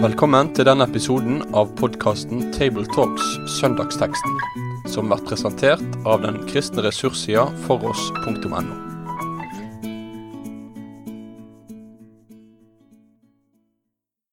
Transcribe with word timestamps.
Velkommen 0.00 0.48
til 0.56 0.64
denne 0.64 0.86
episoden 0.88 1.42
av 1.52 1.74
podkasten 1.76 2.46
Tabletalks 2.56 3.26
Søndagsteksten, 3.58 4.38
som 4.88 5.10
blir 5.10 5.20
presentert 5.28 5.84
av 6.08 6.22
den 6.24 6.38
kristne 6.48 6.86
ressurssida 6.86 7.44
foross.no. 7.66 8.62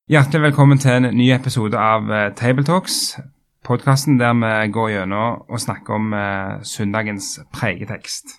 Hjertelig 0.07 0.45
velkommen 0.45 0.79
til 0.79 1.01
en 1.01 1.11
ny 1.19 1.29
episode 1.35 1.75
av 1.75 2.07
eh, 2.15 2.29
Tabletalks, 2.39 3.17
podkasten 3.67 4.15
der 4.21 4.39
vi 4.39 4.71
går 4.71 4.93
gjennom 4.95 5.47
og 5.51 5.63
snakker 5.67 5.99
om 5.99 6.13
eh, 6.15 6.59
søndagens 6.63 7.33
pregetekst. 7.51 8.37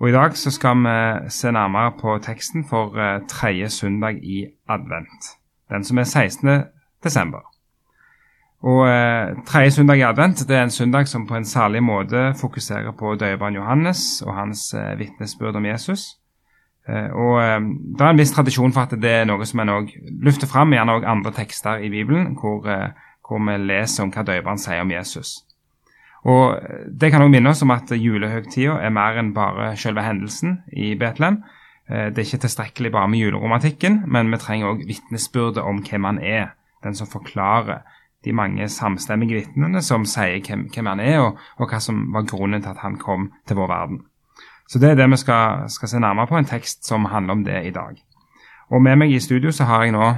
Og 0.00 0.08
I 0.08 0.12
dag 0.12 0.36
så 0.36 0.50
skal 0.50 0.76
vi 0.76 1.30
se 1.32 1.52
nærmere 1.52 1.92
på 2.00 2.18
teksten 2.18 2.64
for 2.68 2.98
eh, 3.00 3.20
tredje 3.28 3.68
søndag 3.68 4.18
i 4.22 4.46
advent, 4.68 5.24
den 5.72 5.84
som 5.84 5.98
er 5.98 6.04
16. 6.04 6.64
desember. 7.04 7.40
Og 8.62 8.88
eh, 8.88 9.36
Tredje 9.46 9.70
søndag 9.70 9.96
i 9.96 10.04
advent 10.04 10.48
det 10.48 10.56
er 10.56 10.62
en 10.62 10.70
søndag 10.70 11.08
som 11.08 11.26
på 11.26 11.34
en 11.34 11.44
særlig 11.44 11.82
måte 11.82 12.34
fokuserer 12.40 12.92
på 12.92 13.14
døperen 13.14 13.54
Johannes 13.54 14.22
og 14.26 14.34
hans 14.34 14.74
eh, 14.74 14.98
vitnesbyrd 14.98 15.56
om 15.56 15.66
Jesus. 15.66 16.04
Eh, 16.88 17.10
og 17.12 17.40
Det 17.98 18.00
er 18.00 18.10
en 18.10 18.18
viss 18.18 18.32
tradisjon 18.32 18.72
for 18.72 18.80
at 18.80 19.00
det 19.02 19.10
er 19.10 19.24
noe 19.24 19.46
som 19.46 19.60
en 19.60 19.68
også 19.68 20.12
løfter 20.22 20.46
fram, 20.46 20.72
gjerne 20.72 20.92
også 20.92 21.08
andre 21.08 21.32
tekster 21.32 21.76
i 21.76 21.88
Bibelen, 21.90 22.36
hvor, 22.40 22.68
hvor 23.28 23.38
vi 23.48 23.56
leser 23.64 24.04
om 24.04 24.12
hva 24.12 24.22
døperen 24.22 24.58
sier 24.58 24.80
om 24.80 24.90
Jesus. 24.90 25.46
Og 26.26 26.58
Det 26.90 27.12
kan 27.12 27.22
også 27.22 27.30
minne 27.30 27.50
oss 27.52 27.62
om 27.62 27.70
at 27.70 27.92
julehøgtida 27.94 28.80
er 28.82 28.90
mer 28.90 29.18
enn 29.20 29.34
bare 29.34 29.76
selve 29.78 30.02
hendelsen 30.02 30.60
i 30.72 30.96
Betlehem. 30.98 31.44
Det 31.86 32.18
er 32.18 32.24
ikke 32.26 32.42
tilstrekkelig 32.42 32.90
bare 32.90 33.08
med 33.08 33.20
juleromantikken, 33.20 34.00
men 34.10 34.32
vi 34.32 34.40
trenger 34.42 34.72
også 34.72 34.88
vitnesbyrdet 34.88 35.62
om 35.62 35.84
hvem 35.86 36.08
han 36.08 36.18
er. 36.18 36.48
Den 36.82 36.98
som 36.98 37.06
forklarer 37.06 37.84
de 38.26 38.32
mange 38.32 38.68
samstemmige 38.68 39.38
vitnene 39.38 39.82
som 39.82 40.04
sier 40.08 40.40
hvem, 40.42 40.66
hvem 40.74 40.90
han 40.90 41.02
er, 41.02 41.20
og, 41.22 41.38
og 41.62 41.70
hva 41.70 41.78
som 41.82 42.08
var 42.14 42.26
grunnen 42.26 42.62
til 42.62 42.72
at 42.74 42.82
han 42.82 42.98
kom 42.98 43.30
til 43.46 43.60
vår 43.60 43.70
verden. 43.70 44.02
Så 44.66 44.82
det 44.82 44.90
er 44.90 44.98
det 44.98 45.06
vi 45.12 45.20
skal, 45.22 45.70
skal, 45.70 45.88
se 45.88 46.02
nærmere 46.02 46.26
på, 46.26 46.38
en 46.38 46.48
tekst 46.48 46.86
som 46.86 47.06
handler 47.06 47.38
om 47.38 47.44
det 47.46 47.62
i 47.68 47.74
dag. 47.74 48.02
Og 48.74 48.82
med 48.82 48.98
meg 48.98 49.14
i 49.14 49.22
studio 49.22 49.54
så 49.54 49.68
har 49.68 49.86
jeg 49.86 49.94
nå 49.94 50.10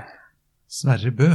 Sverre 0.72 1.12
Bø. 1.12 1.32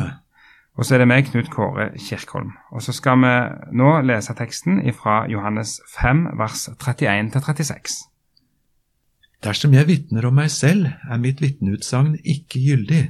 Og 0.73 0.85
så 0.85 0.95
er 0.95 1.03
det 1.03 1.09
meg, 1.09 1.27
Knut 1.29 1.51
Kåre 1.53 1.91
Kirkholm. 2.01 2.55
Og 2.73 2.81
så 2.81 2.95
skal 2.97 3.19
vi 3.21 3.33
nå 3.77 3.89
lese 4.07 4.33
teksten 4.37 4.79
fra 4.97 5.23
Johannes 5.29 5.77
5, 5.93 6.25
vers 6.39 6.65
31-36. 6.81 7.99
Dersom 9.43 9.73
jeg 9.75 9.89
vitner 9.89 10.25
om 10.25 10.37
meg 10.39 10.49
selv, 10.51 10.87
er 11.11 11.19
mitt 11.21 11.43
vitneutsagn 11.43 12.15
ikke 12.23 12.61
gyldig. 12.63 13.03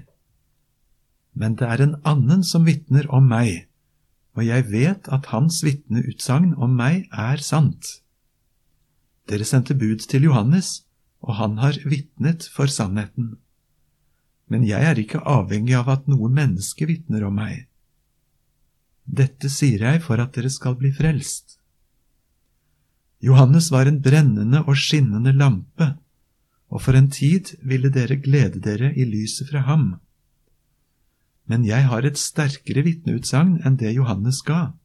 Men 1.38 1.56
det 1.56 1.70
er 1.70 1.84
en 1.84 1.96
annen 2.10 2.44
som 2.46 2.66
vitner 2.66 3.08
om 3.14 3.30
meg, 3.30 3.68
og 4.36 4.46
jeg 4.46 4.66
vet 4.72 5.08
at 5.14 5.30
hans 5.32 5.62
vitneutsagn 5.64 6.56
om 6.58 6.74
meg 6.78 7.08
er 7.14 7.42
sant. 7.42 8.00
Dere 9.30 9.46
sendte 9.48 9.78
bud 9.78 10.04
til 10.10 10.28
Johannes, 10.28 10.82
og 11.24 11.38
han 11.40 11.60
har 11.62 11.78
vitnet 11.88 12.50
for 12.52 12.68
sannheten. 12.68 13.38
Men 14.54 14.68
jeg 14.70 14.86
er 14.86 15.00
ikke 15.02 15.24
avhengig 15.26 15.74
av 15.80 15.90
at 15.90 16.06
noe 16.12 16.30
menneske 16.30 16.86
vitner 16.86 17.26
om 17.26 17.40
meg. 17.42 17.64
Dette 19.04 19.50
sier 19.50 19.82
jeg 19.82 20.04
for 20.06 20.22
at 20.22 20.36
dere 20.38 20.52
skal 20.54 20.78
bli 20.78 20.94
frelst. 20.94 21.58
Johannes 23.24 23.72
var 23.74 23.90
en 23.90 23.98
brennende 24.04 24.62
og 24.68 24.78
skinnende 24.78 25.34
lampe, 25.34 25.94
og 26.70 26.84
for 26.86 26.98
en 27.00 27.10
tid 27.10 27.56
ville 27.66 27.90
dere 27.94 28.20
glede 28.22 28.62
dere 28.62 28.92
i 28.94 29.08
lyset 29.10 29.50
fra 29.50 29.64
ham. 29.66 29.96
Men 31.50 31.66
jeg 31.68 31.90
har 31.90 32.06
et 32.06 32.20
sterkere 32.20 32.86
vitneutsagn 32.86 33.58
enn 33.66 33.80
det 33.82 33.96
Johannes 33.98 34.44
ga, 34.46 34.76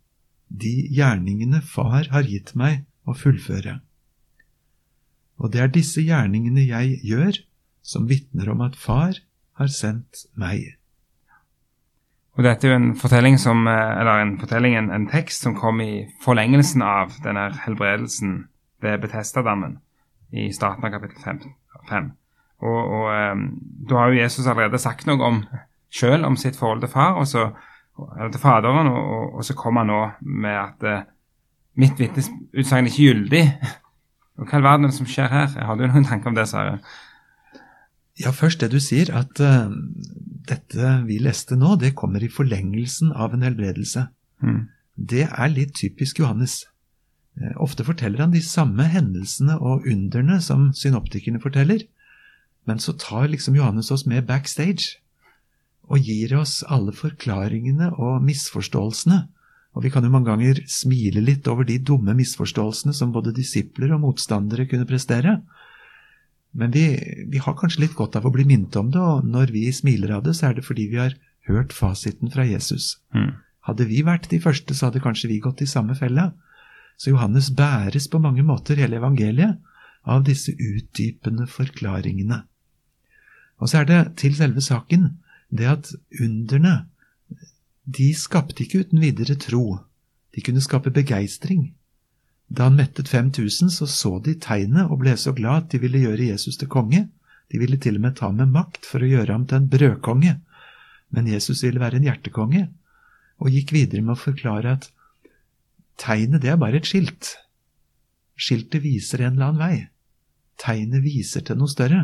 de 0.48 0.88
gjerningene 0.96 1.60
Far 1.60 2.08
har 2.14 2.24
gitt 2.24 2.54
meg 2.56 2.86
å 3.04 3.14
fullføre. 3.14 3.78
Og 5.38 5.52
det 5.52 5.60
er 5.62 5.76
disse 5.76 6.02
gjerningene 6.02 6.64
jeg 6.64 6.98
gjør, 7.04 7.42
som 7.84 8.08
vitner 8.08 8.48
om 8.54 8.64
at 8.64 8.78
Far 8.80 9.20
har 9.58 9.70
sendt 9.72 10.26
meg. 10.38 10.78
Og 12.38 12.44
Dette 12.46 12.68
er 12.68 12.72
jo 12.72 12.78
en 12.78 12.92
fortelling 12.96 13.38
som, 13.42 13.66
eh, 13.66 13.98
eller 14.00 14.22
en, 14.22 14.36
fortelling, 14.38 14.76
en, 14.78 14.92
en 14.94 15.08
tekst 15.10 15.42
som 15.42 15.56
kom 15.58 15.80
i 15.82 16.06
forlengelsen 16.22 16.84
av 16.86 17.16
denne 17.24 17.48
helbredelsen 17.64 18.44
ved 18.82 19.00
Betestadammen 19.02 19.80
i 20.30 20.52
starten 20.54 20.86
av 20.86 20.94
kapittel 20.94 21.40
5. 21.88 22.12
Og, 22.62 22.78
og 22.78 23.32
um, 23.32 23.42
Da 23.88 23.98
har 23.98 24.12
jo 24.12 24.20
Jesus 24.20 24.46
allerede 24.46 24.78
sagt 24.78 25.06
noe 25.06 25.18
om 25.24 25.42
sjøl 25.90 26.24
om 26.24 26.36
sitt 26.36 26.58
forhold 26.58 26.84
til 26.84 26.92
far, 26.92 27.16
og 27.18 27.26
så, 27.26 27.48
eller 28.18 28.30
til 28.34 28.42
Faderen, 28.42 28.86
og, 28.86 29.12
og, 29.16 29.34
og 29.40 29.44
så 29.44 29.56
kommer 29.58 29.82
han 29.86 29.90
nå 29.90 30.00
med 30.44 30.58
at 30.58 30.86
uh, 30.86 31.06
mitt 31.78 31.98
vitnesutsagn 31.98 32.86
er 32.86 32.92
ikke 32.92 33.06
gyldig. 33.10 33.44
Og 34.38 34.46
Hva 34.46 34.60
i 34.60 34.62
verden 34.62 34.86
er 34.86 34.92
som 34.94 35.06
skjer 35.10 35.26
her? 35.32 35.54
Har 35.66 35.74
du 35.74 35.82
noen 35.82 36.04
tanker 36.06 36.30
om 36.30 36.36
det, 36.36 36.44
Sverre? 36.46 36.76
Ja, 38.18 38.32
først 38.34 38.62
det 38.62 38.72
du 38.72 38.80
sier, 38.82 39.10
at 39.14 39.40
uh, 39.42 39.70
dette 40.48 40.94
vi 41.06 41.20
leste 41.22 41.58
nå, 41.58 41.76
det 41.78 41.94
kommer 41.98 42.24
i 42.24 42.32
forlengelsen 42.32 43.12
av 43.12 43.34
en 43.34 43.44
helbredelse. 43.46 44.08
Mm. 44.42 44.66
Det 44.98 45.28
er 45.28 45.54
litt 45.54 45.76
typisk 45.78 46.22
Johannes. 46.22 46.64
Uh, 47.38 47.54
ofte 47.62 47.86
forteller 47.86 48.24
han 48.24 48.34
de 48.34 48.42
samme 48.44 48.88
hendelsene 48.90 49.58
og 49.58 49.86
underne 49.86 50.40
som 50.44 50.70
synoptikerne 50.74 51.42
forteller, 51.42 51.86
men 52.68 52.82
så 52.82 52.96
tar 52.98 53.30
liksom 53.30 53.56
Johannes 53.56 53.92
oss 53.94 54.04
med 54.06 54.26
backstage 54.28 54.98
og 55.88 56.04
gir 56.04 56.34
oss 56.36 56.60
alle 56.68 56.92
forklaringene 56.92 57.94
og 57.96 58.20
misforståelsene 58.26 59.22
og 59.78 59.84
vi 59.84 59.92
kan 59.94 60.02
jo 60.02 60.10
mange 60.10 60.26
ganger 60.26 60.58
smile 60.66 61.20
litt 61.22 61.46
over 61.50 61.66
de 61.66 61.76
dumme 61.78 62.10
misforståelsene 62.18 62.94
som 62.96 63.12
både 63.14 63.34
disipler 63.36 63.92
og 63.94 64.02
motstandere 64.02 64.66
kunne 64.66 64.88
prestere. 64.88 65.36
Men 66.52 66.72
vi, 66.72 66.86
vi, 67.28 67.40
har 67.42 67.56
kanskje 67.58 67.84
litt 67.84 67.96
godt 67.98 68.16
av 68.18 68.26
å 68.26 68.32
bli 68.32 68.46
minnet 68.48 68.76
om 68.80 68.90
det, 68.92 69.00
og 69.00 69.26
når 69.28 69.52
vi 69.54 69.66
smiler 69.74 70.14
av 70.16 70.24
det, 70.26 70.34
så 70.38 70.48
er 70.48 70.58
det 70.58 70.66
fordi 70.66 70.88
vi 70.92 71.00
har 71.00 71.16
hørt 71.48 71.74
fasiten 71.76 72.32
fra 72.32 72.46
Jesus. 72.48 72.96
Mm. 73.14 73.36
Hadde 73.68 73.88
vi 73.88 74.02
vært 74.06 74.30
de 74.32 74.40
første, 74.40 74.74
så 74.74 74.88
hadde 74.88 75.04
kanskje 75.04 75.30
vi 75.32 75.42
gått 75.44 75.62
i 75.64 75.68
samme 75.68 75.96
fella. 75.98 76.30
Så 76.98 77.12
Johannes 77.12 77.50
bæres 77.54 78.08
på 78.10 78.20
mange 78.22 78.44
måter, 78.46 78.80
hele 78.80 78.98
evangeliet, 78.98 79.58
av 80.08 80.24
disse 80.24 80.54
utdypende 80.54 81.46
forklaringene. 81.50 82.42
Og 83.58 83.68
så 83.70 83.82
er 83.82 83.88
det 83.88 84.00
til 84.22 84.36
selve 84.38 84.62
saken 84.64 85.10
det 85.50 85.68
at 85.68 85.90
underne 86.20 86.86
de 87.88 88.08
skapte 88.16 88.64
ikke 88.64 88.84
uten 88.84 89.00
videre 89.02 89.36
tro, 89.40 89.80
de 90.34 90.44
kunne 90.44 90.62
skape 90.64 90.92
begeistring. 90.94 91.72
Da 92.48 92.68
han 92.68 92.78
mettet 92.78 93.08
5000, 93.08 93.70
så 93.70 93.86
så 93.86 94.18
de 94.24 94.34
tegnet 94.40 94.88
og 94.88 95.02
ble 95.02 95.14
så 95.20 95.34
glad 95.36 95.64
at 95.64 95.72
de 95.72 95.80
ville 95.82 96.00
gjøre 96.00 96.30
Jesus 96.30 96.56
til 96.56 96.70
konge. 96.72 97.04
De 97.52 97.60
ville 97.60 97.76
til 97.80 97.98
og 97.98 98.04
med 98.06 98.16
ta 98.16 98.30
med 98.32 98.52
makt 98.52 98.88
for 98.88 99.04
å 99.04 99.08
gjøre 99.08 99.34
ham 99.34 99.44
til 99.48 99.60
en 99.60 99.68
brødkonge. 99.72 100.38
Men 101.12 101.28
Jesus 101.28 101.62
ville 101.64 101.80
være 101.80 102.00
en 102.00 102.08
hjertekonge, 102.08 102.66
og 103.38 103.52
gikk 103.52 103.72
videre 103.76 104.04
med 104.04 104.16
å 104.16 104.20
forklare 104.20 104.74
at 104.76 104.88
tegnet, 106.00 106.42
det 106.42 106.52
er 106.52 106.60
bare 106.60 106.80
et 106.80 106.88
skilt. 106.88 107.36
Skiltet 108.38 108.84
viser 108.84 109.24
en 109.24 109.36
eller 109.36 109.50
annen 109.50 109.62
vei. 109.62 109.76
Tegnet 110.60 111.04
viser 111.04 111.44
til 111.46 111.58
noe 111.60 111.70
større. 111.70 112.02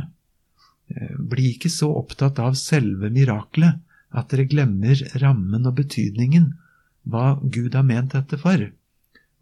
Eh, 0.92 1.16
bli 1.18 1.54
ikke 1.54 1.72
så 1.72 1.90
opptatt 1.98 2.40
av 2.42 2.56
selve 2.58 3.10
mirakelet, 3.12 3.80
at 4.14 4.30
dere 4.30 4.46
glemmer 4.46 5.00
rammen 5.18 5.66
og 5.66 5.76
betydningen, 5.80 6.52
hva 7.10 7.34
Gud 7.42 7.74
har 7.74 7.86
ment 7.86 8.14
dette 8.14 8.38
for. 8.40 8.68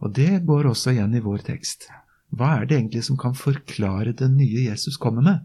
Og 0.02 0.14
det 0.16 0.42
går 0.46 0.66
også 0.72 0.96
igjen 0.96 1.14
i 1.14 1.22
vår 1.22 1.44
tekst. 1.46 1.86
Hva 2.34 2.56
er 2.58 2.66
det 2.66 2.78
egentlig 2.78 3.04
som 3.06 3.18
kan 3.20 3.36
forklare 3.38 4.14
den 4.16 4.36
nye 4.40 4.66
Jesus 4.66 4.98
kommer 5.00 5.22
med? 5.22 5.42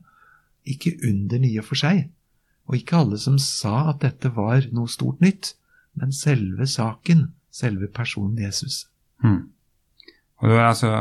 Ikke 0.65 0.95
under 1.05 1.39
nye 1.43 1.63
for 1.63 1.79
seg, 1.79 2.07
og 2.67 2.79
ikke 2.79 3.01
alle 3.03 3.19
som 3.21 3.37
sa 3.39 3.89
at 3.91 4.01
dette 4.03 4.31
var 4.35 4.65
noe 4.75 4.89
stort 4.91 5.21
nytt, 5.23 5.53
men 5.97 6.11
selve 6.15 6.67
saken, 6.67 7.29
selve 7.53 7.87
personen 7.91 8.39
Jesus. 8.41 8.85
Hmm. 9.23 9.49
Og 10.41 10.49
det 10.49 10.57
er 10.57 10.67
altså 10.67 10.91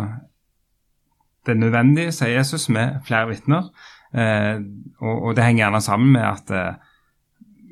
det 1.47 1.55
er 1.55 1.63
nødvendig, 1.63 2.09
sier 2.15 2.35
Jesus, 2.35 2.69
med 2.69 3.01
flere 3.07 3.29
vitner. 3.31 3.69
Eh, 4.15 4.59
og, 4.99 5.23
og, 5.23 5.37
det 5.37 5.45
henger 5.45 5.65
gjerne 5.65 5.81
sammen 5.81 6.13
med 6.17 6.25
at 6.27 6.51
eh, 6.51 6.97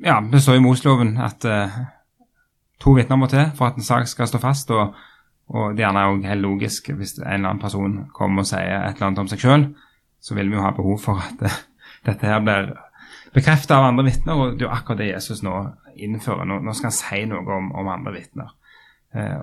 ja, 0.05 0.21
det 0.31 0.41
står 0.43 0.59
i 0.59 0.63
Mosloven 0.63 1.17
at 1.19 1.45
eh, 1.45 1.75
to 2.79 2.93
vitner 2.95 3.19
må 3.19 3.27
til 3.27 3.49
for 3.57 3.67
at 3.67 3.79
en 3.79 3.83
sak 3.83 4.07
skal 4.07 4.29
stå 4.31 4.39
fast. 4.39 4.71
og, 4.71 4.95
og 5.53 5.75
det 5.77 5.83
er 5.83 5.91
gjerne 5.91 6.29
helt 6.29 6.41
logisk 6.41 6.89
hvis 6.97 7.19
en 7.19 7.27
eller 7.27 7.51
annen 7.51 7.61
person 7.61 7.97
kommer 8.15 8.41
og 8.41 8.49
sier 8.49 8.79
et 8.79 8.95
eller 8.95 9.11
annet 9.11 9.23
om 9.25 9.29
seg 9.29 9.43
sjøl, 9.43 9.67
så 10.23 10.37
vil 10.37 10.49
vi 10.49 10.57
jo 10.57 10.63
ha 10.65 10.71
behov 10.73 10.97
for 11.03 11.21
at 11.21 11.37
det, 11.41 11.51
dette 12.07 12.29
her 12.29 12.41
blir 12.41 12.71
bekreftet 13.35 13.75
av 13.75 13.85
andre 13.91 14.07
vitner. 14.07 14.39
Og 14.39 14.55
det 14.55 14.65
er 14.65 14.69
jo 14.69 14.73
akkurat 14.73 15.03
det 15.03 15.11
Jesus 15.11 15.43
nå 15.45 15.53
innfører. 15.95 16.47
Nå, 16.49 16.61
nå 16.65 16.73
skal 16.75 16.89
han 16.89 16.97
si 16.97 17.21
noe 17.29 17.45
om, 17.59 17.69
om 17.77 17.91
andre 17.91 18.15
vitner. 18.15 18.49
Eh, 19.15 19.37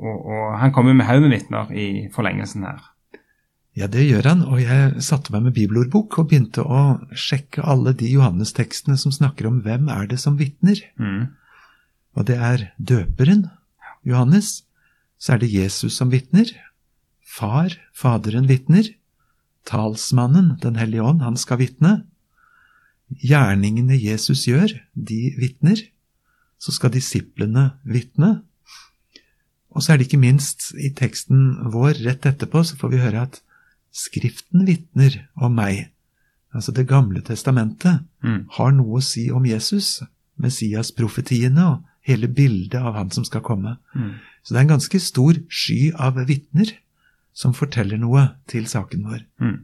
og, 0.00 0.16
og, 0.16 0.46
han 0.60 0.72
kommer 0.72 0.96
med 0.96 1.08
haug 1.08 1.24
med 1.24 1.34
vitner 1.34 1.74
i 1.74 1.88
forlengelsen 2.14 2.64
her. 2.68 2.86
Ja, 3.78 3.86
det 3.86 4.02
gjør 4.08 4.26
han, 4.26 4.40
og 4.50 4.58
jeg 4.58 5.02
satte 5.04 5.32
meg 5.32 5.44
med 5.46 5.54
bibelordbok 5.56 6.18
og 6.18 6.30
begynte 6.30 6.64
å 6.64 6.80
sjekke 7.14 7.62
alle 7.62 7.92
de 7.96 8.08
Johannes-tekstene 8.10 8.96
som 8.98 9.14
snakker 9.14 9.46
om 9.48 9.60
hvem 9.64 9.86
er 9.92 10.08
det 10.10 10.18
som 10.20 10.38
vitner. 10.40 10.80
Mm. 10.98 11.30
Og 12.18 12.26
det 12.26 12.38
er 12.42 12.66
døperen, 12.82 13.46
Johannes, 14.06 14.64
så 15.20 15.34
er 15.34 15.42
det 15.42 15.52
Jesus 15.52 15.98
som 16.00 16.10
vitner, 16.12 16.48
far, 17.20 17.76
Faderen 17.94 18.48
vitner, 18.48 18.88
talsmannen, 19.68 20.56
Den 20.62 20.76
hellige 20.80 21.04
ånd, 21.04 21.20
han 21.22 21.36
skal 21.36 21.60
vitne, 21.60 22.04
gjerningene 23.20 23.98
Jesus 24.00 24.46
gjør, 24.48 24.72
de 24.94 25.34
vitner, 25.38 25.82
så 26.60 26.72
skal 26.72 26.92
disiplene 26.94 27.70
vitne, 27.84 28.40
og 29.70 29.84
så 29.84 29.92
er 29.92 30.00
det 30.00 30.08
ikke 30.08 30.20
minst 30.24 30.72
i 30.74 30.90
teksten 30.96 31.70
vår 31.70 32.00
rett 32.02 32.26
etterpå, 32.26 32.64
så 32.66 32.76
får 32.80 32.90
vi 32.94 33.04
høre 33.04 33.28
at 33.28 33.40
Skriften 33.90 34.62
vitner 34.68 35.16
om 35.34 35.50
meg. 35.58 35.88
Altså 36.54 36.70
Det 36.72 36.86
gamle 36.86 37.22
testamentet 37.26 38.04
Mm. 38.22 38.46
har 38.50 38.70
noe 38.70 38.98
å 38.98 39.02
si 39.02 39.30
om 39.30 39.42
Jesus, 39.44 40.02
Messias-profetiene 40.38 41.64
og 41.66 41.82
hele 42.06 42.28
bildet 42.28 42.78
av 42.80 42.94
han 42.94 43.10
som 43.10 43.24
skal 43.24 43.40
komme. 43.40 43.78
Mm. 43.94 44.12
Så 44.42 44.54
det 44.54 44.60
er 44.60 44.66
en 44.66 44.74
ganske 44.76 45.00
stor 45.02 45.38
sky 45.52 45.90
av 45.92 46.18
vitner 46.28 46.72
som 47.36 47.54
forteller 47.56 48.00
noe 48.00 48.26
til 48.50 48.66
saken 48.68 49.06
vår. 49.06 49.22
Mm. 49.42 49.58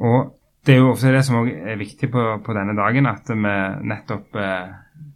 Og 0.00 0.36
det 0.66 0.74
er 0.74 0.82
jo 0.82 0.90
også 0.92 1.12
det 1.14 1.24
som 1.24 1.40
er 1.46 1.78
viktig 1.80 2.10
på, 2.12 2.24
på 2.44 2.56
denne 2.56 2.76
dagen, 2.76 3.08
at 3.08 3.30
vi 3.30 3.54
nettopp 3.90 4.36
eh, 4.36 4.72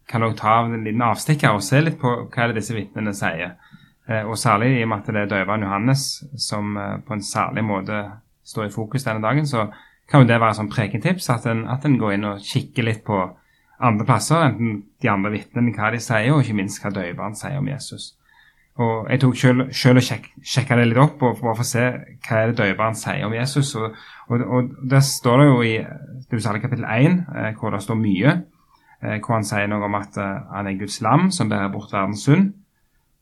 kan 0.09 0.25
ta 0.37 0.59
av 0.61 0.73
en 0.73 0.85
liten 0.85 1.05
avstikker 1.05 1.57
og 1.57 1.65
se 1.65 1.81
litt 1.83 1.99
på 2.01 2.15
hva 2.33 2.49
det 2.49 2.59
disse 2.61 2.77
vitnene 2.77 3.13
sier. 3.17 3.57
Eh, 4.09 4.25
og 4.25 4.39
særlig 4.41 4.75
i 4.79 4.83
og 4.85 4.91
med 4.93 5.03
at 5.03 5.13
det 5.13 5.23
er 5.25 5.33
døveren 5.33 5.67
Johannes 5.67 6.07
som 6.41 6.77
eh, 6.77 6.99
på 7.05 7.17
en 7.17 7.25
særlig 7.25 7.65
måte 7.65 8.03
står 8.45 8.69
i 8.69 8.75
fokus 8.75 9.07
denne 9.07 9.25
dagen, 9.25 9.47
så 9.49 9.69
kan 10.11 10.25
jo 10.25 10.29
det 10.29 10.41
være 10.41 10.59
sånn 10.59 10.73
prekentips 10.73 11.31
at 11.33 11.47
en, 11.49 11.65
at 11.73 11.85
en 11.89 11.97
går 12.01 12.17
inn 12.17 12.29
og 12.29 12.45
kikker 12.45 12.85
litt 12.85 13.05
på 13.07 13.23
andre 13.85 14.07
plasser, 14.09 14.43
enten 14.49 14.83
de 15.03 15.11
andre 15.11 15.33
vitnene, 15.35 15.73
hva 15.77 15.91
de 15.95 16.01
sier, 16.03 16.33
og 16.33 16.43
ikke 16.43 16.57
minst 16.59 16.83
hva 16.83 16.93
døveren 16.95 17.37
sier 17.39 17.59
om 17.61 17.69
Jesus. 17.69 18.15
Og 18.75 19.11
Jeg 19.11 19.21
tok 19.23 19.37
selv, 19.39 19.69
selv 19.73 20.01
og 20.01 20.03
sjek, 20.03 20.25
sjekka 20.43 20.77
det 20.81 20.89
litt 20.89 20.99
opp 20.99 21.23
og 21.23 21.37
for 21.39 21.63
å 21.63 21.67
se 21.67 21.85
hva 22.27 22.41
er 22.41 22.51
det 22.51 22.59
døperen 22.59 22.97
sier 22.99 23.23
om 23.27 23.37
Jesus. 23.37 23.71
Og, 23.79 23.95
og, 24.27 24.43
og 24.43 24.73
Der 24.91 25.05
står 25.05 25.41
det 25.41 25.47
jo 25.47 25.61
i 25.63 25.77
det 26.31 26.43
særlig 26.43 26.65
kapittel 26.65 26.89
1, 26.91 27.21
eh, 27.37 27.53
hvor 27.61 27.71
det 27.71 27.85
står 27.85 28.01
mye, 28.01 28.35
eh, 29.03 29.21
hvor 29.21 29.37
han 29.37 29.47
sier 29.47 29.71
noe 29.71 29.87
om 29.87 29.95
at 30.01 30.19
eh, 30.19 30.43
han 30.57 30.67
er 30.67 30.81
Guds 30.81 30.99
lam 31.07 31.31
som 31.31 31.53
bærer 31.53 31.71
bort 31.71 31.95
verdens 31.95 32.27
synd. 32.27 32.51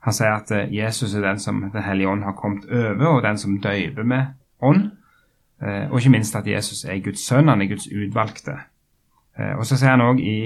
Han 0.02 0.16
sier 0.16 0.32
at 0.38 0.50
eh, 0.56 0.72
Jesus 0.72 1.14
er 1.14 1.26
den 1.26 1.38
som 1.38 1.60
Den 1.68 1.84
hellige 1.84 2.08
ånd 2.08 2.24
har 2.24 2.38
kommet 2.38 2.64
over, 2.70 3.18
og 3.18 3.22
den 3.22 3.38
som 3.38 3.60
døyper 3.60 4.08
med 4.08 4.32
ånd. 4.60 4.90
Eh, 5.62 5.90
og 5.90 6.00
ikke 6.00 6.16
minst 6.16 6.36
at 6.36 6.48
Jesus 6.48 6.84
er 6.84 7.02
Guds 7.04 7.26
sønn, 7.26 7.48
han 7.48 7.62
er 7.62 7.70
Guds 7.70 7.86
utvalgte. 7.92 8.56
Eh, 9.38 9.54
og 9.56 9.66
så 9.66 9.78
sier 9.78 9.94
han 9.94 10.04
òg 10.04 10.20
i 10.20 10.38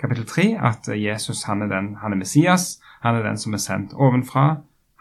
kapittel 0.00 0.26
3 0.28 0.46
at 0.70 0.88
eh, 0.92 1.02
Jesus 1.06 1.44
han 1.48 1.62
er, 1.62 1.70
den, 1.72 1.94
han 2.02 2.14
er 2.14 2.20
Messias, 2.20 2.76
han 3.04 3.18
er 3.18 3.26
den 3.26 3.38
som 3.38 3.54
er 3.54 3.62
sendt 3.62 3.94
ovenfra, 3.94 4.48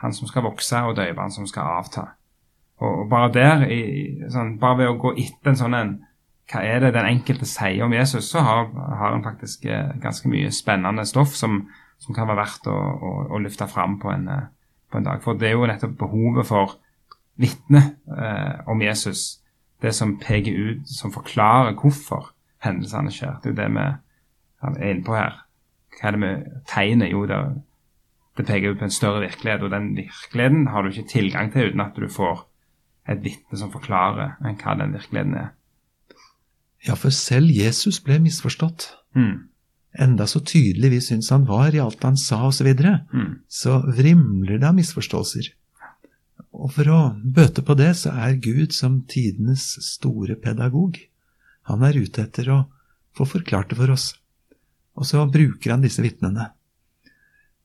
han 0.03 0.13
som 0.13 0.29
skal 0.29 0.45
vokse, 0.45 0.81
og 0.85 0.97
døyperen 0.99 1.33
som 1.33 1.47
skal 1.49 1.79
avta. 1.79 2.09
Og, 2.83 3.05
bare 3.09 3.31
der, 3.33 3.63
i, 3.71 4.27
sånn, 4.31 4.57
bare 4.59 4.83
ved 4.83 4.91
å 4.91 4.99
gå 4.99 5.15
etter 5.15 5.53
en 5.53 5.61
sånn 5.61 5.77
en 5.77 5.95
hva 6.51 6.61
er 6.61 6.83
det 6.83 6.91
den 6.93 7.07
enkelte 7.09 7.47
sier 7.49 7.87
om 7.87 7.93
Jesus, 7.95 8.27
så 8.29 8.43
har, 8.45 8.67
har 8.69 9.15
han 9.15 9.23
faktisk 9.25 9.65
eh, 9.65 9.95
ganske 10.01 10.29
mye 10.29 10.51
spennende 10.53 11.05
stoff 11.09 11.33
som, 11.33 11.63
som 11.97 12.13
kan 12.13 12.29
være 12.29 12.43
verdt 12.43 12.69
å, 12.69 12.75
å, 12.75 13.13
å 13.33 13.39
løfte 13.41 13.65
fram 13.71 13.97
på 14.01 14.11
en, 14.13 14.27
på 14.91 14.99
en 14.99 15.07
dag. 15.07 15.23
For 15.25 15.39
det 15.39 15.49
er 15.49 15.55
jo 15.55 15.65
nettopp 15.71 15.95
behovet 16.03 16.45
for 16.51 16.77
vitne 17.41 17.81
eh, 18.13 18.61
om 18.69 18.83
Jesus, 18.83 19.39
det 19.81 19.95
som 19.97 20.19
peker 20.21 20.53
ut, 20.53 20.85
som 20.85 21.13
forklarer 21.15 21.73
hvorfor 21.79 22.34
hendelsene 22.65 23.13
skjer. 23.13 23.37
Det 23.43 23.51
er 23.51 23.55
jo 23.55 23.59
det 23.61 23.69
vi 23.75 23.85
er 24.81 24.91
inne 24.91 25.05
på 25.05 25.15
her. 25.17 25.41
Hva 25.95 26.09
er 26.09 26.15
det 26.17 26.19
med 26.23 26.45
tegnet? 26.67 27.11
Jo, 27.13 27.23
det, 27.29 27.39
det 28.37 28.45
peker 28.49 28.73
ut 28.73 28.81
på 28.81 28.87
en 28.89 28.93
større 28.97 29.23
virkelighet, 29.23 29.63
og 29.63 29.71
den 29.71 29.91
virkeligheten 29.97 30.67
har 30.73 30.83
du 30.83 30.91
ikke 30.91 31.09
tilgang 31.13 31.51
til 31.53 31.69
uten 31.71 31.85
at 31.85 31.95
du 31.99 32.07
får 32.11 32.43
et 33.13 33.21
vitne 33.23 33.59
som 33.61 33.71
forklarer 33.73 34.35
hva 34.41 34.77
den 34.81 34.95
virkeligheten 34.97 35.37
er. 35.39 35.51
Ja, 36.85 36.93
for 36.99 37.13
selv 37.13 37.49
Jesus 37.53 37.99
ble 38.03 38.19
misforstått. 38.21 38.91
Mm. 39.17 39.47
Enda 40.01 40.25
så 40.27 40.41
tydelig 40.43 40.91
vi 40.91 41.01
syns 41.01 41.31
han 41.31 41.45
var 41.47 41.73
i 41.73 41.79
alt 41.81 42.03
han 42.03 42.17
sa 42.19 42.43
osv., 42.49 42.57
så, 42.59 42.63
videre, 42.67 42.95
Mm. 43.13 43.39
så 43.47 43.79
vrimler 43.95 44.59
det 44.59 44.67
av 44.67 44.75
misforståelser. 44.75 45.53
Og 46.55 46.71
for 46.71 46.89
å 46.91 46.99
bøte 47.23 47.63
på 47.65 47.75
det, 47.75 47.95
så 47.99 48.11
er 48.11 48.37
Gud 48.39 48.71
som 48.75 49.01
tidenes 49.07 49.63
store 49.83 50.35
pedagog. 50.35 50.99
Han 51.69 51.83
er 51.85 51.97
ute 51.97 52.25
etter 52.25 52.51
å 52.53 52.59
få 53.15 53.27
forklart 53.29 53.71
det 53.71 53.79
for 53.79 53.93
oss. 53.93 54.11
Og 54.95 55.07
så 55.09 55.23
bruker 55.31 55.73
han 55.73 55.83
disse 55.83 56.03
vitnene. 56.03 56.51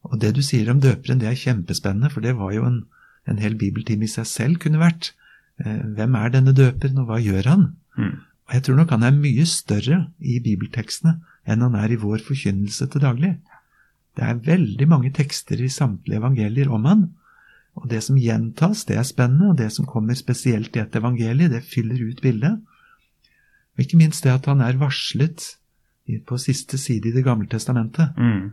Og 0.08 0.16
det 0.22 0.32
du 0.36 0.40
sier 0.44 0.70
om 0.72 0.80
døperen, 0.80 1.20
det 1.20 1.28
er 1.28 1.38
kjempespennende, 1.38 2.10
for 2.12 2.24
det 2.24 2.34
var 2.38 2.54
jo 2.56 2.64
en, 2.66 2.80
en 3.28 3.40
hel 3.42 3.58
bibeltime 3.60 4.06
i 4.06 4.10
seg 4.10 4.28
selv 4.28 4.62
kunne 4.62 4.80
vært. 4.80 5.12
Eh, 5.60 5.82
hvem 5.96 6.16
er 6.16 6.32
denne 6.32 6.56
døperen, 6.56 7.02
og 7.02 7.10
hva 7.10 7.20
gjør 7.20 7.50
han? 7.52 7.66
Mm. 7.98 8.16
Og 8.48 8.56
jeg 8.56 8.66
tror 8.66 8.80
nok 8.80 8.96
han 8.96 9.06
er 9.06 9.14
mye 9.14 9.46
større 9.46 10.00
i 10.18 10.40
bibeltekstene 10.42 11.20
enn 11.50 11.64
han 11.64 11.76
er 11.78 11.92
i 11.92 12.00
vår 12.00 12.24
forkynnelse 12.24 12.88
til 12.90 13.04
daglig. 13.04 13.34
Det 14.16 14.24
er 14.26 14.42
veldig 14.44 14.88
mange 14.90 15.12
tekster 15.14 15.60
i 15.62 15.70
samtlige 15.70 16.18
evangelier 16.18 16.70
om 16.72 16.88
han, 16.88 17.04
og 17.78 17.86
det 17.92 18.00
som 18.04 18.18
gjentas, 18.18 18.82
det 18.88 18.96
er 18.98 19.06
spennende, 19.06 19.52
og 19.52 19.60
det 19.60 19.70
som 19.72 19.86
kommer 19.88 20.18
spesielt 20.18 20.74
i 20.76 20.82
et 20.82 20.96
evangelie, 20.98 21.48
det 21.52 21.62
fyller 21.64 22.02
ut 22.02 22.18
bildet. 22.22 22.58
Og 23.76 23.84
ikke 23.84 23.96
minst 24.00 24.24
det 24.24 24.32
at 24.32 24.46
han 24.50 24.60
er 24.60 24.78
varslet 24.80 25.56
på 26.26 26.38
siste 26.42 26.78
side 26.78 27.06
i 27.08 27.12
Det 27.14 27.24
gamle 27.24 27.46
testamentet, 27.46 28.10
Mm. 28.18 28.50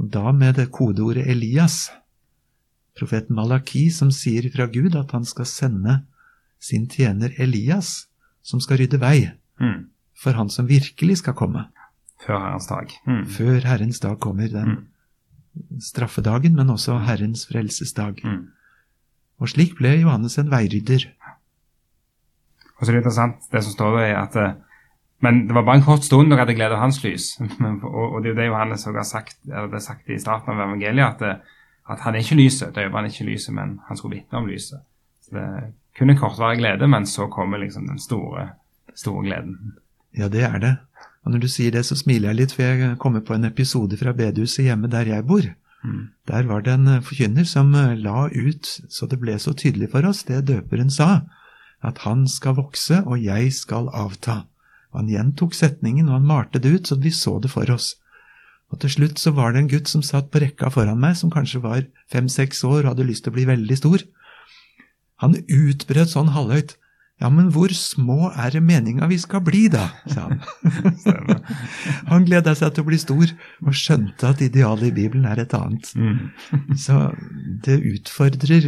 og 0.00 0.10
da 0.10 0.32
med 0.32 0.54
det 0.56 0.70
kodeordet 0.72 1.26
Elias, 1.28 1.90
profeten 2.98 3.34
Malaki, 3.36 3.90
som 3.90 4.10
sier 4.10 4.48
fra 4.54 4.66
Gud 4.66 4.94
at 4.96 5.10
han 5.12 5.24
skal 5.24 5.44
sende 5.46 6.02
sin 6.60 6.86
tjener 6.88 7.34
Elias, 7.38 8.06
som 8.42 8.60
skal 8.60 8.78
rydde 8.78 9.00
vei 9.00 9.32
Mm. 9.60 9.86
for 10.16 10.32
han 10.32 10.48
som 10.48 10.66
virkelig 10.68 11.18
skal 11.18 11.34
komme, 11.34 11.66
Før 12.26 12.38
Herrens 12.38 12.66
dag. 12.66 12.88
Mm. 13.06 13.26
før 13.26 13.60
Herrens 13.64 14.00
dag 14.00 14.18
kommer, 14.20 14.48
den 14.48 14.86
straffedagen, 15.80 16.54
men 16.54 16.70
også 16.70 16.98
Herrens 17.04 17.46
frelsesdag. 17.46 18.20
Mm. 18.24 18.48
Og 19.40 19.48
slik 19.48 19.76
ble 19.76 20.00
Johannes 20.00 20.38
en 20.38 20.50
veirydder. 20.50 21.04
Og 22.78 22.84
så 22.84 22.90
er 22.90 22.96
det 22.96 23.02
interessant 23.04 23.50
det 23.52 23.62
som 23.64 23.74
står 23.74 23.98
der, 23.98 24.06
er 24.10 24.22
at 24.22 24.38
eh, 24.40 24.54
Men 25.24 25.46
det 25.48 25.54
var 25.56 25.64
bare 25.64 25.78
en 25.80 25.86
kort 25.86 26.04
stund 26.04 26.28
dere 26.28 26.42
hadde 26.42 26.56
glede 26.56 26.76
av 26.76 26.82
hans 26.82 26.98
lys. 27.00 27.30
Og, 27.40 28.18
det 28.20 28.28
er 28.28 28.34
jo 28.34 28.40
det 28.40 28.48
Johannes 28.50 28.82
også 28.86 28.98
har 28.98 29.06
sagt, 29.08 29.38
eller 29.46 29.70
det 29.72 29.78
er 29.78 29.84
sagt 29.86 30.10
i 30.10 30.18
starten 30.20 30.52
av 30.52 30.66
evangeliet, 30.66 31.22
at, 31.22 31.40
at 31.88 32.02
han 32.04 32.14
er 32.14 32.20
ikke 32.20 32.36
lyset. 32.42 32.74
Det 32.74 32.84
er 32.84 33.08
ikke 33.08 33.24
lyset, 33.30 33.54
men 33.56 33.78
han 33.88 33.96
skulle 33.96 34.18
vitne 34.18 34.42
om 34.42 34.50
lyset. 34.50 34.82
Så 35.24 35.38
det 35.38 35.46
kunne 35.96 36.10
kun 36.10 36.10
en 36.10 36.20
kortvarig 36.20 36.58
glede, 36.58 36.88
men 36.90 37.06
så 37.06 37.30
kommer 37.32 37.62
liksom 37.62 37.86
den 37.88 37.98
store, 37.98 38.50
store 38.94 39.24
gleden. 39.24 39.78
Ja, 40.12 40.28
det 40.28 40.44
er 40.44 40.58
det. 40.58 40.76
Og 41.24 41.32
når 41.32 41.46
du 41.46 41.48
sier 41.48 41.72
det, 41.72 41.86
så 41.88 41.96
smiler 41.96 42.32
jeg 42.32 42.40
litt, 42.42 42.52
for 42.52 42.66
jeg 42.66 42.96
kommer 43.00 43.24
på 43.24 43.36
en 43.36 43.48
episode 43.48 43.96
fra 43.96 44.12
bedehuset 44.12 44.66
hjemme 44.66 44.90
der 44.92 45.08
jeg 45.08 45.24
bor. 45.26 45.46
Mm. 45.84 46.08
Der 46.28 46.46
var 46.48 46.64
det 46.64 46.74
en 46.74 46.88
eh, 46.88 47.02
forkynner 47.04 47.44
som 47.48 47.74
eh, 47.76 47.96
la 48.00 48.26
ut 48.32 48.68
så 48.88 49.08
det 49.08 49.18
ble 49.20 49.36
så 49.40 49.52
tydelig 49.52 49.90
for 49.92 50.06
oss 50.08 50.22
det 50.28 50.46
døperen 50.48 50.92
sa, 50.92 51.26
at 51.84 52.02
han 52.06 52.24
skal 52.30 52.56
vokse 52.58 53.02
og 53.04 53.20
jeg 53.20 53.52
skal 53.56 53.90
avta. 53.92 54.44
Og 54.94 55.02
Han 55.02 55.10
gjentok 55.10 55.54
setningen 55.54 56.08
og 56.08 56.20
han 56.20 56.28
malte 56.28 56.62
det 56.62 56.70
ut 56.70 56.90
så 56.90 56.96
vi 56.96 57.10
så 57.10 57.38
det 57.42 57.50
for 57.50 57.70
oss. 57.70 57.94
Og 58.72 58.80
Til 58.80 58.90
slutt 58.90 59.20
så 59.22 59.30
var 59.34 59.52
det 59.52 59.64
en 59.64 59.70
gutt 59.70 59.90
som 59.90 60.02
satt 60.02 60.30
på 60.30 60.40
rekka 60.42 60.70
foran 60.72 60.98
meg, 60.98 61.16
som 61.16 61.30
kanskje 61.30 61.62
var 61.62 61.84
fem-seks 62.10 62.64
år 62.64 62.84
og 62.84 62.94
hadde 62.94 63.06
lyst 63.06 63.26
til 63.26 63.34
å 63.34 63.36
bli 63.36 63.44
veldig 63.46 63.76
stor. 63.78 64.02
Han 65.22 65.36
utbrøt 65.38 66.10
sånn 66.10 66.32
halvhøyt. 66.34 66.74
Ja, 67.22 67.28
men 67.30 67.52
hvor 67.54 67.70
små 67.78 68.32
er 68.34 68.50
det 68.50 68.64
meninga 68.66 69.06
vi 69.06 69.20
skal 69.22 69.44
bli, 69.46 69.68
da? 69.70 69.84
sa 70.10 70.26
han. 70.26 70.40
Han 72.10 72.26
gleda 72.26 72.56
seg 72.58 72.74
til 72.74 72.82
å 72.82 72.88
bli 72.88 72.98
stor, 72.98 73.30
og 73.62 73.76
skjønte 73.78 74.32
at 74.34 74.42
idealet 74.42 74.88
i 74.90 74.96
Bibelen 74.96 75.28
er 75.30 75.44
et 75.44 75.54
annet. 75.54 75.92
Mm. 75.94 76.74
Så 76.74 76.98
det 77.64 77.78
utfordrer 77.94 78.66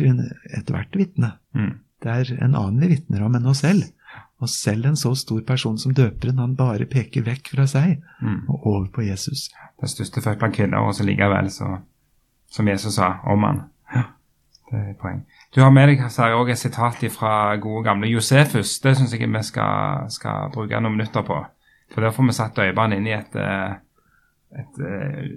ethvert 0.55 0.95
vitne. 0.95 1.33
Mm. 1.59 1.75
Det 2.03 2.13
er 2.13 2.45
en 2.45 2.55
annen 2.55 2.81
vi 2.81 2.89
vitner 2.97 3.23
om 3.25 3.35
enn 3.39 3.47
oss 3.47 3.63
selv. 3.65 3.85
Og 4.41 4.49
selv 4.53 4.85
en 4.85 4.97
så 5.01 5.15
stor 5.17 5.41
person 5.49 5.79
som 5.81 5.95
døperen, 5.97 6.39
han 6.39 6.57
bare 6.57 6.85
peker 6.85 7.23
vekk 7.25 7.49
fra 7.55 7.65
seg 7.67 8.03
Mm. 8.23 8.43
og 8.49 8.67
over 8.67 8.87
på 8.93 9.03
Jesus. 9.07 9.49
Den 9.81 9.89
største 9.89 10.21
født 10.21 10.39
blant 10.39 10.55
kvinner, 10.55 10.79
og 10.85 10.95
så 10.95 11.05
likevel, 11.05 11.49
så, 11.51 11.79
som 12.51 12.69
Jesus 12.69 12.95
sa 12.95 13.15
om 13.25 13.43
han. 13.45 13.63
Ja, 13.95 14.03
det 14.71 14.79
er 14.81 14.91
et 14.91 14.99
poeng. 15.01 15.25
Du 15.55 15.61
har 15.63 15.71
med 15.71 15.89
deg 15.89 15.99
her 16.05 16.35
også 16.37 16.51
et 16.53 16.59
sitat 16.59 17.13
fra 17.13 17.57
gode 17.57 17.85
gamle 17.85 18.09
Josefus. 18.13 18.79
Det 18.81 18.97
syns 18.97 19.13
jeg 19.17 19.29
vi 19.33 19.43
skal, 19.43 20.11
skal 20.11 20.51
bruke 20.53 20.81
noen 20.81 20.97
minutter 20.99 21.23
på. 21.23 21.41
For 21.95 22.01
der 22.01 22.11
får 22.13 22.27
vi 22.27 22.33
satt 22.33 22.57
døperen 22.57 22.93
inn 22.93 23.07
i 23.07 23.13
et, 23.17 23.37
et, 23.37 23.77
et 24.59 24.81
eh, 24.85 25.29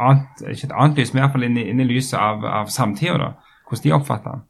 annet, 0.00 0.42
ikke 0.50 0.66
et 0.68 0.72
annet 0.76 0.98
lys, 0.98 1.14
men 1.14 1.22
iallfall 1.22 1.44
inn, 1.48 1.56
i- 1.56 1.68
inn 1.70 1.80
i 1.80 1.84
lyset 1.88 2.18
av, 2.18 2.44
av 2.44 2.66
samtida, 2.68 3.16
da. 3.18 3.32
Hvordan 3.68 3.82
de 3.88 3.92
oppfatter 3.96 4.30
han. 4.30 4.42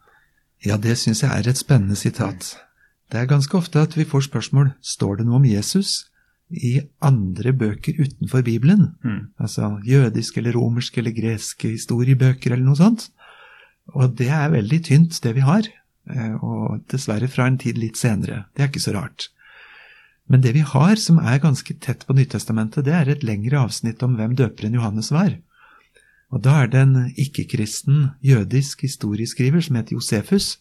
Ja, 0.65 0.79
det 0.81 0.97
syns 1.01 1.23
jeg 1.23 1.31
er 1.31 1.49
et 1.49 1.61
spennende 1.61 1.97
sitat. 1.97 2.55
Det 3.13 3.21
er 3.21 3.29
ganske 3.29 3.57
ofte 3.57 3.83
at 3.85 3.97
vi 3.99 4.07
får 4.09 4.29
spørsmål 4.31 4.73
står 4.83 5.21
det 5.21 5.27
noe 5.29 5.43
om 5.43 5.49
Jesus 5.49 6.07
i 6.51 6.79
andre 7.05 7.53
bøker 7.57 7.99
utenfor 7.99 8.45
Bibelen, 8.47 8.95
mm. 9.05 9.21
altså 9.41 9.79
jødiske 9.85 10.41
eller 10.41 10.57
romerske 10.57 11.01
eller 11.01 11.15
greske 11.17 11.73
historiebøker 11.75 12.53
eller 12.53 12.65
noe 12.65 12.79
sånt. 12.79 13.09
Og 13.93 14.17
det 14.19 14.31
er 14.33 14.53
veldig 14.53 14.81
tynt, 14.87 15.21
det 15.25 15.35
vi 15.37 15.45
har, 15.45 15.69
eh, 16.11 16.35
og 16.41 16.85
dessverre 16.93 17.29
fra 17.29 17.49
en 17.49 17.59
tid 17.61 17.81
litt 17.81 18.01
senere. 18.01 18.47
Det 18.55 18.65
er 18.65 18.71
ikke 18.73 18.85
så 18.87 18.95
rart. 18.97 19.29
Men 20.29 20.41
det 20.41 20.55
vi 20.57 20.65
har 20.65 20.97
som 21.01 21.19
er 21.21 21.43
ganske 21.43 21.77
tett 21.85 22.07
på 22.09 22.17
Nytestamentet, 22.17 22.87
det 22.87 22.95
er 22.97 23.11
et 23.13 23.27
lengre 23.27 23.61
avsnitt 23.67 24.03
om 24.03 24.17
hvem 24.17 24.37
døperen 24.39 24.77
Johannes 24.79 25.11
var. 25.13 25.37
Og 26.35 26.43
da 26.43 26.65
er 26.65 26.71
det 26.71 26.81
en 26.83 26.97
ikke-kristen 27.15 28.09
jødisk 28.27 28.83
historieskriver 28.83 29.63
som 29.63 29.79
heter 29.79 29.95
Josefus, 29.95 30.57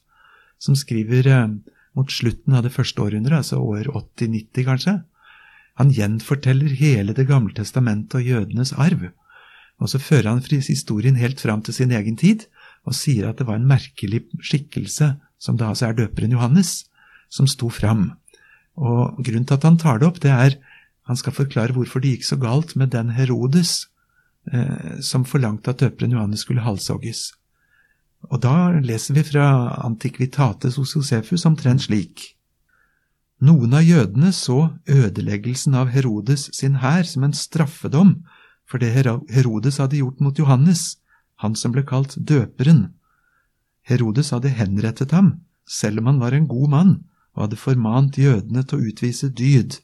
som 0.62 0.77
skriver 0.77 1.27
eh, 1.27 1.56
mot 1.98 2.13
slutten 2.13 2.53
av 2.53 2.68
det 2.68 2.74
første 2.75 3.01
århundret, 3.01 3.42
altså 3.42 3.58
år 3.58 3.89
80-90 3.89 4.68
kanskje. 4.68 4.96
Han 5.82 5.89
gjenforteller 5.89 6.75
hele 6.77 7.13
Det 7.18 7.25
gamle 7.27 7.53
testamentet 7.58 8.20
og 8.22 8.27
jødenes 8.27 8.74
arv. 8.77 9.10
Og 9.82 9.89
så 9.89 9.98
fører 9.98 10.30
han 10.30 10.44
historien 10.46 11.15
helt 11.18 11.42
fram 11.42 11.63
til 11.65 11.74
sin 11.74 11.92
egen 11.92 12.15
tid, 12.15 12.46
og 12.86 12.94
sier 12.94 13.30
at 13.30 13.39
det 13.39 13.48
var 13.48 13.58
en 13.58 13.68
merkelig 13.68 14.27
skikkelse, 14.42 15.15
som 15.39 15.58
da 15.58 15.74
altså 15.74 15.88
er 15.88 15.98
døperen 15.98 16.32
Johannes, 16.32 16.86
som 17.30 17.48
sto 17.48 17.70
fram. 17.70 18.12
Og 18.77 19.18
grunnen 19.24 19.46
til 19.46 19.58
at 19.58 19.63
han 19.63 19.77
tar 19.77 19.98
det 20.00 20.08
opp, 20.08 20.22
det 20.22 20.32
er 20.32 20.60
han 21.10 21.18
skal 21.18 21.34
forklare 21.34 21.74
hvorfor 21.74 22.00
det 22.00 22.13
gikk 22.13 22.30
så 22.30 22.38
galt 22.39 22.77
med 22.80 22.94
den 22.94 23.10
Herodes 23.18 23.89
som 25.00 25.24
forlangte 25.24 25.72
at 25.72 25.80
døperen 25.80 26.12
Johannes 26.12 26.44
skulle 26.44 26.66
halshogges. 26.66 27.32
Og 28.32 28.42
da 28.44 28.72
leser 28.84 29.18
vi 29.18 29.24
fra 29.28 29.46
Antikvitates 29.84 30.78
hos 30.80 30.96
Josefus 30.96 31.46
omtrent 31.48 31.86
slik. 31.86 32.34
Noen 33.44 33.74
av 33.76 33.84
jødene 33.84 34.32
så 34.36 34.74
ødeleggelsen 34.88 35.76
av 35.76 35.90
Herodes 35.92 36.48
sin 36.56 36.78
hær 36.80 37.04
som 37.08 37.26
en 37.28 37.36
straffedom 37.36 38.22
for 38.70 38.80
det 38.80 38.94
Herodes 38.96 39.80
hadde 39.82 40.00
gjort 40.00 40.22
mot 40.24 40.38
Johannes, 40.40 40.98
han 41.44 41.58
som 41.60 41.74
ble 41.76 41.84
kalt 41.88 42.16
døperen. 42.16 42.94
Herodes 43.84 44.32
hadde 44.32 44.54
henrettet 44.56 45.12
ham, 45.12 45.42
selv 45.68 46.00
om 46.00 46.14
han 46.14 46.22
var 46.22 46.38
en 46.38 46.48
god 46.48 46.72
mann, 46.72 46.94
og 47.36 47.48
hadde 47.48 47.60
formant 47.60 48.18
jødene 48.18 48.64
til 48.64 48.80
å 48.80 48.88
utvise 48.94 49.30
dyd, 49.30 49.82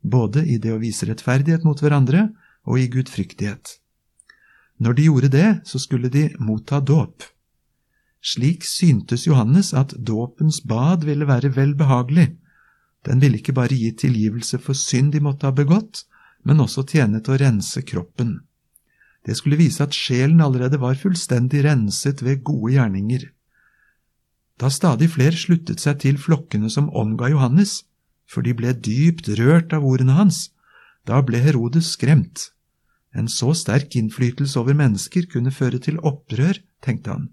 både 0.00 0.46
i 0.48 0.56
det 0.62 0.72
å 0.72 0.80
vise 0.80 1.06
rettferdighet 1.06 1.66
mot 1.68 1.78
hverandre 1.78 2.30
og 2.64 2.80
i 2.80 2.88
gudfryktighet. 2.90 3.81
Når 4.78 4.92
de 4.96 5.08
gjorde 5.08 5.32
det, 5.32 5.48
så 5.68 5.78
skulle 5.78 6.08
de 6.08 6.28
motta 6.38 6.80
dåp. 6.80 7.22
Slik 8.22 8.64
syntes 8.64 9.26
Johannes 9.26 9.72
at 9.74 9.96
dåpens 9.98 10.62
bad 10.62 11.04
ville 11.04 11.26
være 11.26 11.50
vel 11.56 11.74
behagelig. 11.74 12.36
Den 13.06 13.18
ville 13.20 13.40
ikke 13.40 13.54
bare 13.56 13.74
gi 13.74 13.90
tilgivelse 13.98 14.60
for 14.62 14.78
synd 14.78 15.12
de 15.12 15.20
måtte 15.20 15.48
ha 15.48 15.52
begått, 15.52 16.04
men 16.46 16.62
også 16.62 16.86
tjene 16.86 17.20
til 17.20 17.34
å 17.34 17.40
rense 17.42 17.82
kroppen. 17.82 18.40
Det 19.26 19.36
skulle 19.38 19.58
vise 19.58 19.82
at 19.82 19.94
sjelen 19.94 20.42
allerede 20.42 20.80
var 20.82 20.98
fullstendig 20.98 21.62
renset 21.66 22.22
ved 22.22 22.42
gode 22.46 22.74
gjerninger. 22.74 23.28
Da 24.58 24.70
stadig 24.70 25.10
flere 25.14 25.38
sluttet 25.38 25.82
seg 25.82 25.98
til 26.02 26.18
flokkene 26.18 26.70
som 26.70 26.90
omga 26.94 27.30
Johannes, 27.30 27.82
for 28.26 28.46
de 28.46 28.54
ble 28.54 28.74
dypt 28.74 29.30
rørt 29.38 29.74
av 29.74 29.86
ordene 29.86 30.14
hans, 30.18 30.50
da 31.06 31.18
ble 31.26 31.42
Herodes 31.42 31.94
skremt. 31.96 32.51
En 33.12 33.28
så 33.28 33.52
sterk 33.56 33.96
innflytelse 33.96 34.58
over 34.60 34.76
mennesker 34.76 35.28
kunne 35.32 35.52
føre 35.52 35.80
til 35.82 35.98
opprør, 36.00 36.58
tenkte 36.84 37.12
han. 37.12 37.28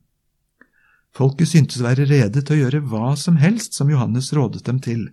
Folket 1.16 1.50
syntes 1.50 1.80
å 1.82 1.88
være 1.88 2.08
rede 2.10 2.44
til 2.44 2.56
å 2.56 2.60
gjøre 2.64 2.84
hva 2.92 3.14
som 3.18 3.40
helst 3.42 3.78
som 3.78 3.90
Johannes 3.90 4.32
rådet 4.36 4.66
dem 4.68 4.82
til. 4.84 5.08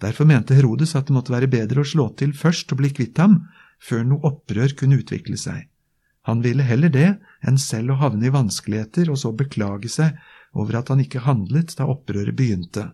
Derfor 0.00 0.26
mente 0.26 0.56
Herodes 0.56 0.96
at 0.96 1.08
det 1.08 1.14
måtte 1.14 1.34
være 1.34 1.50
bedre 1.52 1.82
å 1.82 1.86
slå 1.86 2.08
til 2.18 2.32
først 2.36 2.72
og 2.72 2.80
bli 2.80 2.90
kvitt 2.96 3.20
ham, 3.20 3.42
før 3.80 4.06
noe 4.08 4.24
opprør 4.32 4.72
kunne 4.76 4.98
utvikle 5.00 5.36
seg. 5.40 5.68
Han 6.28 6.42
ville 6.44 6.64
heller 6.66 6.92
det 6.92 7.10
enn 7.46 7.58
selv 7.60 7.94
å 7.94 8.00
havne 8.02 8.28
i 8.28 8.32
vanskeligheter 8.32 9.08
og 9.12 9.20
så 9.20 9.32
beklage 9.36 9.88
seg 9.92 10.16
over 10.52 10.80
at 10.80 10.90
han 10.92 11.00
ikke 11.00 11.24
handlet 11.24 11.76
da 11.78 11.86
opprøret 11.88 12.36
begynte. 12.36 12.90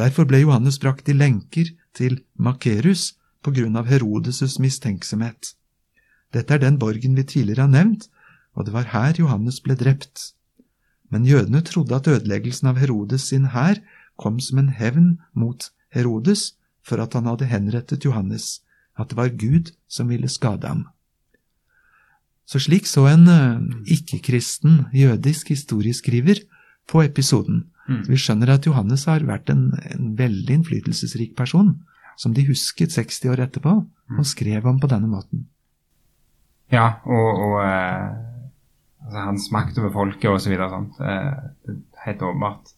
Derfor 0.00 0.24
ble 0.28 0.40
Johannes 0.44 0.78
brakt 0.80 1.10
i 1.12 1.16
lenker 1.16 1.68
til 1.96 2.22
Makerus 2.40 3.12
på 3.44 3.52
grunn 3.52 3.76
av 3.76 3.90
Herodes' 3.90 4.56
mistenksomhet. 4.62 5.52
Dette 6.32 6.54
er 6.54 6.62
den 6.62 6.78
borgen 6.80 7.16
vi 7.16 7.24
tidligere 7.28 7.66
har 7.66 7.72
nevnt, 7.72 8.08
og 8.54 8.66
det 8.66 8.72
var 8.74 8.92
her 8.92 9.16
Johannes 9.18 9.60
ble 9.64 9.76
drept 9.78 10.32
men 11.12 11.28
jødene 11.28 11.60
trodde 11.60 11.98
at 11.98 12.08
ødeleggelsen 12.08 12.70
av 12.70 12.80
Herodes 12.80 13.28
sin 13.28 13.50
hær 13.52 13.82
kom 14.20 14.40
som 14.40 14.62
en 14.62 14.72
hevn 14.72 15.18
mot 15.36 15.68
Herodes 15.92 16.54
for 16.82 17.02
at 17.04 17.12
han 17.12 17.28
hadde 17.28 17.50
henrettet 17.50 18.06
Johannes, 18.06 18.62
at 18.96 19.12
det 19.12 19.18
var 19.18 19.36
Gud 19.36 19.74
som 19.92 20.08
ville 20.08 20.30
skade 20.32 20.66
ham. 20.66 20.86
Så 22.48 22.62
slik 22.64 22.88
så 22.88 23.04
en 23.10 23.28
uh, 23.28 23.60
ikke-kristen 23.86 24.86
jødisk 24.96 25.52
historieskriver 25.52 26.42
på 26.88 27.04
episoden. 27.04 27.66
Mm. 27.88 28.02
Vi 28.08 28.18
skjønner 28.18 28.56
at 28.56 28.66
Johannes 28.66 29.04
har 29.06 29.24
vært 29.28 29.52
en, 29.52 29.68
en, 29.92 30.12
veldig 30.18 30.58
innflytelsesrik 30.58 31.36
person, 31.36 31.76
som 32.18 32.34
de 32.34 32.44
husket 32.48 32.92
60 32.92 33.30
år 33.32 33.44
etterpå, 33.46 33.78
mm. 33.84 34.18
og 34.18 34.28
skrev 34.28 34.66
om 34.66 34.80
på 34.80 34.90
denne 34.90 35.12
måten. 35.12 35.46
Ja, 36.72 36.86
og, 37.04 37.42
og 37.46 37.56
eh, 37.62 38.06
altså 39.04 39.26
hans 39.26 39.50
makt 39.52 39.80
over 39.82 39.92
folket 39.92 40.30
og 40.30 40.40
så 40.40 40.52
videre 40.52 40.70
sånt. 40.72 41.00
Eh, 41.04 41.76
helt 42.06 42.24
åpenbart. 42.24 42.72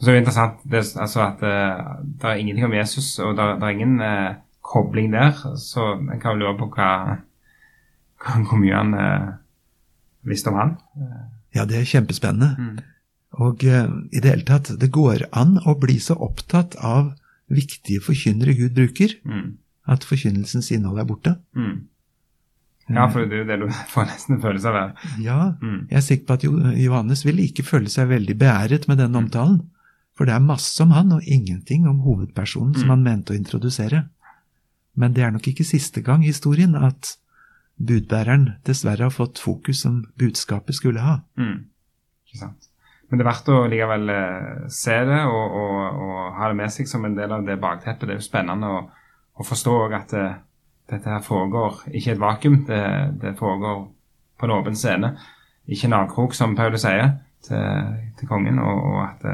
Så 0.00 0.08
er 0.08 0.16
det 0.16 0.22
interessant 0.22 0.62
det, 0.64 0.84
altså 0.96 1.24
at 1.26 1.42
eh, 1.44 1.82
det 2.20 2.28
er 2.28 2.40
ingenting 2.40 2.68
om 2.68 2.76
Jesus, 2.76 3.18
og 3.18 3.36
det, 3.36 3.48
det 3.60 3.68
er 3.68 3.76
ingen 3.76 4.00
eh, 4.04 4.30
kobling 4.64 5.12
der. 5.12 5.36
Så 5.60 5.92
en 5.98 6.22
kan 6.22 6.38
lure 6.40 6.56
på 6.60 6.70
hva, 6.76 7.18
hvor 8.48 8.60
mye 8.60 8.76
han 8.76 8.94
eh, 8.96 9.28
visste 10.28 10.52
om 10.52 10.60
han. 10.60 10.78
Ja, 11.56 11.66
det 11.68 11.80
er 11.80 11.88
kjempespennende. 11.88 12.54
Mm. 12.58 12.78
Og 13.40 13.62
uh, 13.62 13.86
i 14.10 14.18
det 14.18 14.30
hele 14.32 14.46
tatt, 14.46 14.72
det 14.80 14.90
går 14.94 15.28
an 15.36 15.56
å 15.68 15.76
bli 15.78 16.00
så 16.02 16.16
opptatt 16.18 16.76
av 16.82 17.12
viktige 17.50 18.02
forkynnere 18.02 18.56
Gud 18.58 18.74
bruker, 18.76 19.14
mm. 19.22 19.46
at 19.90 20.06
forkynnelsens 20.06 20.70
innhold 20.74 21.02
er 21.02 21.08
borte. 21.08 21.36
Mm. 21.54 21.89
Ja, 22.90 23.06
for 23.10 23.26
det 23.26 23.36
er 23.36 23.42
jo 23.44 23.48
det 23.48 23.58
du 23.62 23.66
får 23.94 24.08
nesten 24.10 24.40
følelse 24.42 24.72
av. 24.74 25.04
Ja, 25.22 25.40
mm. 25.60 25.90
jeg 25.90 25.98
er 26.00 26.06
sikker 26.06 26.28
på 26.28 26.38
at 26.38 26.46
Johannes 26.80 27.24
vil 27.26 27.42
ikke 27.44 27.66
føle 27.66 27.92
seg 27.92 28.10
veldig 28.10 28.36
beæret 28.40 28.88
med 28.90 29.00
den 29.02 29.14
mm. 29.14 29.20
omtalen. 29.24 29.60
For 30.18 30.28
det 30.28 30.34
er 30.34 30.44
masse 30.44 30.82
om 30.84 30.90
han, 30.92 31.14
og 31.16 31.24
ingenting 31.24 31.86
om 31.88 32.02
hovedpersonen 32.04 32.74
som 32.76 32.90
mm. 32.90 32.94
han 32.94 33.04
mente 33.06 33.32
å 33.32 33.38
introdusere. 33.38 34.04
Men 34.98 35.14
det 35.16 35.24
er 35.24 35.32
nok 35.32 35.46
ikke 35.48 35.64
siste 35.64 36.02
gang 36.04 36.24
i 36.24 36.32
historien 36.32 36.74
at 36.76 37.14
budbæreren 37.80 38.50
dessverre 38.68 39.06
har 39.06 39.14
fått 39.14 39.40
fokus 39.40 39.84
som 39.86 40.02
budskapet 40.20 40.76
skulle 40.76 41.04
ha. 41.04 41.20
Mm. 41.40 41.70
Ikke 42.28 42.42
sant. 42.42 42.68
Men 43.08 43.18
det 43.18 43.24
er 43.24 43.30
verdt 43.30 43.48
å 43.50 43.62
likevel 43.70 44.12
eh, 44.14 44.66
se 44.70 44.94
det 45.08 45.22
og, 45.26 45.56
og, 45.60 45.78
og, 46.04 46.18
ha 46.36 46.50
det 46.50 46.58
med 46.60 46.70
seg 46.74 46.86
som 46.90 47.06
en 47.06 47.16
del 47.16 47.32
av 47.34 47.46
det 47.46 47.56
bakteppet. 47.62 48.06
Det 48.06 48.14
er 48.14 48.20
jo 48.20 48.26
spennende 48.28 48.70
å, 48.70 48.82
å 49.34 49.46
forstå 49.46 49.76
at 49.88 50.14
det, 50.14 50.26
eh, 50.28 50.38
dette 50.90 51.10
her 51.10 51.22
foregår 51.22 51.84
ikke 51.94 52.14
et 52.14 52.20
vakuum, 52.20 52.64
det, 52.66 52.82
det 53.22 53.36
foregår 53.38 53.84
på 54.38 54.46
en 54.46 54.54
åpen 54.56 54.76
scene. 54.76 55.14
Ikke 55.70 55.86
en 55.86 55.98
avkrok, 56.00 56.34
som 56.34 56.56
Paulus 56.58 56.82
sier 56.82 57.12
til, 57.46 57.94
til 58.18 58.28
kongen, 58.28 58.58
og, 58.58 58.82
og 58.90 59.00
at, 59.04 59.24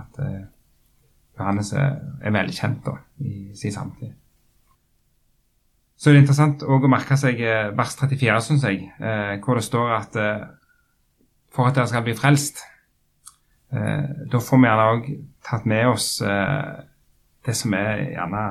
at, 0.00 0.20
eh, 0.24 0.42
Johannes 1.38 1.72
er, 1.72 1.96
er 2.22 2.34
velkjent 2.34 2.84
da, 2.86 2.98
i 3.18 3.50
sin 3.58 3.72
samtid. 3.74 4.12
Så 5.96 6.10
det 6.10 6.18
er 6.18 6.24
interessant 6.24 6.62
å 6.66 6.78
merke 6.90 7.16
seg 7.18 7.40
eh, 7.40 7.70
vers 7.76 7.96
34, 7.98 8.40
syns 8.44 8.66
jeg, 8.66 8.90
eh, 8.98 9.34
hvor 9.44 9.58
det 9.58 9.66
står 9.66 9.94
at 9.96 10.18
eh, 10.20 10.46
for 11.54 11.70
at 11.70 11.76
dere 11.76 11.90
skal 11.90 12.04
bli 12.06 12.16
frelst, 12.18 12.64
eh, 13.72 14.26
da 14.30 14.40
får 14.42 14.60
vi 14.60 14.68
gjerne 14.68 14.86
òg 14.94 15.10
tatt 15.46 15.66
med 15.70 15.90
oss 15.92 16.08
eh, 16.22 16.82
det 17.46 17.54
som 17.56 17.74
er 17.78 18.08
gjerne 18.14 18.44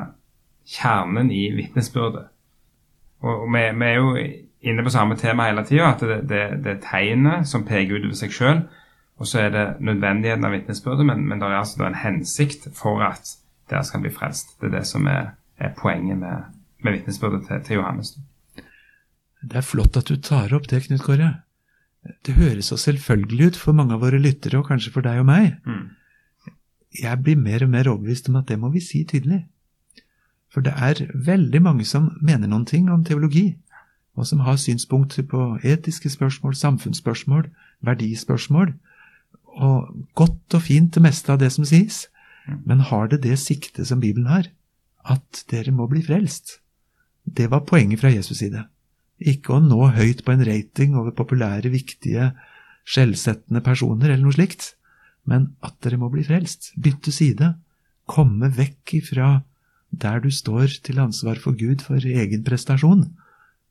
kjernen 0.73 1.31
i 1.33 1.43
vitnesbyrdet. 1.57 2.32
Og, 3.23 3.45
vi, 3.53 3.63
vi, 3.79 3.87
er 3.87 3.99
jo 3.99 4.15
inne 4.63 4.83
på 4.83 4.91
samme 4.93 5.15
tema 5.19 5.47
hele 5.47 5.63
tida, 5.67 5.93
at 5.93 6.03
det, 6.03 6.19
det, 6.29 6.41
det, 6.63 6.75
er 6.75 6.81
tegnet 6.83 7.47
som 7.47 7.65
peker 7.67 7.99
utover 7.99 8.17
seg 8.19 8.35
sjøl. 8.35 8.65
Og 9.21 9.29
så 9.29 9.45
er 9.45 9.53
det 9.53 9.63
nødvendigheten 9.79 10.45
av 10.47 10.55
vitnesbyrdet, 10.55 11.05
men, 11.07 11.23
men 11.29 11.39
det 11.39 11.47
er 11.47 11.59
altså 11.61 11.85
en 11.87 11.99
hensikt 12.01 12.67
for 12.75 13.03
at 13.05 13.35
dere 13.71 13.85
skal 13.87 14.03
bli 14.03 14.11
frelst. 14.11 14.55
Det 14.59 14.69
er 14.69 14.77
det 14.79 14.85
som 14.89 15.07
er, 15.07 15.33
er 15.61 15.73
poenget 15.77 16.19
med, 16.19 16.49
med 16.83 16.97
vitnesbyrdet 16.97 17.45
til, 17.47 17.63
til, 17.67 17.79
Johannes. 17.79 18.15
Det 19.43 19.59
er 19.59 19.67
flott 19.67 19.99
at 19.99 20.09
du 20.09 20.17
tar 20.17 20.55
opp 20.55 20.67
det, 20.71 20.83
Knut 20.87 21.03
Kåre. 21.05 21.31
Det 22.25 22.35
høres 22.35 22.71
så 22.71 22.77
selvfølgelig 22.79 23.53
ut 23.53 23.59
for 23.59 23.75
mange 23.75 23.95
av 23.95 24.03
våre 24.03 24.19
lyttere, 24.19 24.59
og 24.59 24.67
kanskje 24.67 24.91
for 24.91 25.05
deg 25.05 25.21
og 25.21 25.29
meg. 25.29 25.53
Mm. 25.63 25.85
Jeg 26.99 27.23
blir 27.23 27.39
mer 27.39 27.63
og 27.63 27.71
mer 27.71 27.89
overbevist 27.91 28.27
om 28.31 28.41
at 28.41 28.49
det 28.51 28.59
må 28.59 28.71
vi 28.73 28.83
si 28.83 29.05
tydelig. 29.07 29.45
For 30.53 30.61
det 30.61 30.73
er 30.77 31.07
veldig 31.13 31.61
mange 31.65 31.85
som 31.89 32.11
mener 32.21 32.47
noen 32.47 32.65
ting 32.69 32.89
om 32.93 33.03
teologi, 33.05 33.55
og 34.13 34.27
som 34.29 34.43
har 34.45 34.59
synspunkter 34.61 35.25
på 35.25 35.57
etiske 35.65 36.11
spørsmål, 36.13 36.55
samfunnsspørsmål, 36.55 37.49
verdispørsmål. 37.81 38.73
og 39.53 40.05
godt 40.17 40.55
og 40.57 40.61
fint 40.65 40.95
det 40.95 41.01
meste 41.05 41.29
av 41.29 41.37
det 41.37 41.51
som 41.53 41.65
sies, 41.65 42.07
men 42.65 42.79
har 42.89 43.07
det 43.11 43.21
det 43.21 43.37
sikte 43.37 43.85
som 43.85 43.99
Bibelen 44.01 44.25
har, 44.25 44.47
at 45.05 45.43
dere 45.51 45.71
må 45.71 45.85
bli 45.87 46.01
frelst? 46.01 46.59
Det 47.23 47.51
var 47.51 47.65
poenget 47.69 48.01
fra 48.01 48.09
Jesus' 48.09 48.41
side. 48.41 48.65
Ikke 49.21 49.53
å 49.53 49.61
nå 49.61 49.91
høyt 49.93 50.23
på 50.25 50.33
en 50.33 50.45
rating 50.45 50.97
over 50.97 51.13
populære, 51.13 51.69
viktige, 51.69 52.31
skjellsettende 52.83 53.61
personer 53.61 54.09
eller 54.09 54.25
noe 54.25 54.35
slikt, 54.35 54.73
men 55.29 55.53
at 55.61 55.77
dere 55.85 56.01
må 56.01 56.09
bli 56.09 56.25
frelst, 56.25 56.73
bytte 56.75 57.13
side, 57.13 57.53
komme 58.09 58.49
vekk 58.57 58.97
ifra 58.99 59.29
der 60.01 60.19
du 60.23 60.29
står 60.33 60.79
til 60.83 60.99
ansvar 60.99 61.39
for 61.41 61.57
Gud 61.57 61.83
for 61.85 62.01
egen 62.01 62.43
prestasjon, 62.45 63.05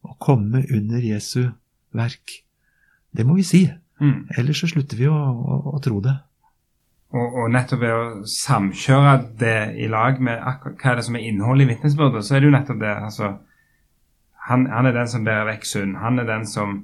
å 0.02 0.16
komme 0.22 0.64
under 0.70 1.02
Jesu 1.02 1.52
verk. 1.94 2.42
Det 3.12 3.26
må 3.26 3.36
vi 3.38 3.46
si. 3.46 3.62
Mm. 4.02 4.28
Ellers 4.38 4.62
så 4.62 4.70
slutter 4.70 4.98
vi 4.98 5.08
å, 5.10 5.14
å, 5.14 5.58
å 5.76 5.80
tro 5.82 6.00
det. 6.02 6.14
Og, 7.12 7.26
og, 7.26 7.48
nettopp 7.52 7.82
ved 7.82 7.92
å 7.92 8.04
samkjøre 8.28 9.16
det 9.38 9.56
i 9.84 9.88
lag 9.92 10.20
med 10.24 10.40
hva 10.40 10.92
er 10.92 10.98
det 10.98 11.04
som 11.04 11.18
er 11.18 11.26
innholdet 11.28 11.66
i 11.66 11.74
vitnesbyrdet, 11.74 12.24
så 12.24 12.36
er 12.36 12.40
det 12.40 12.48
jo 12.48 12.54
nettopp 12.54 12.80
det. 12.80 12.92
altså 13.08 13.34
han, 14.48 14.64
han, 14.72 14.88
er 14.88 14.96
den 14.96 15.10
som 15.12 15.26
bærer 15.26 15.50
vekk 15.52 15.68
synd. 15.68 15.98
Han 16.02 16.18
er 16.18 16.26
den 16.26 16.46
som, 16.48 16.78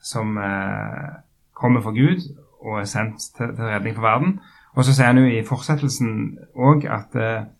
som 0.00 0.38
eh, 0.40 1.18
kommer 1.58 1.82
for 1.84 1.96
Gud 1.96 2.22
og 2.62 2.80
er 2.80 2.88
sendt 2.88 3.26
til, 3.36 3.50
til 3.56 3.66
redning 3.66 3.98
for 3.98 4.06
verden. 4.06 4.38
Og 4.78 4.86
så 4.86 4.94
sier 4.94 5.10
han 5.10 5.20
jo 5.20 5.26
i 5.26 5.44
fortsettelsen 5.46 6.38
òg 6.54 6.86
at, 6.86 7.18
eh, 7.18 7.50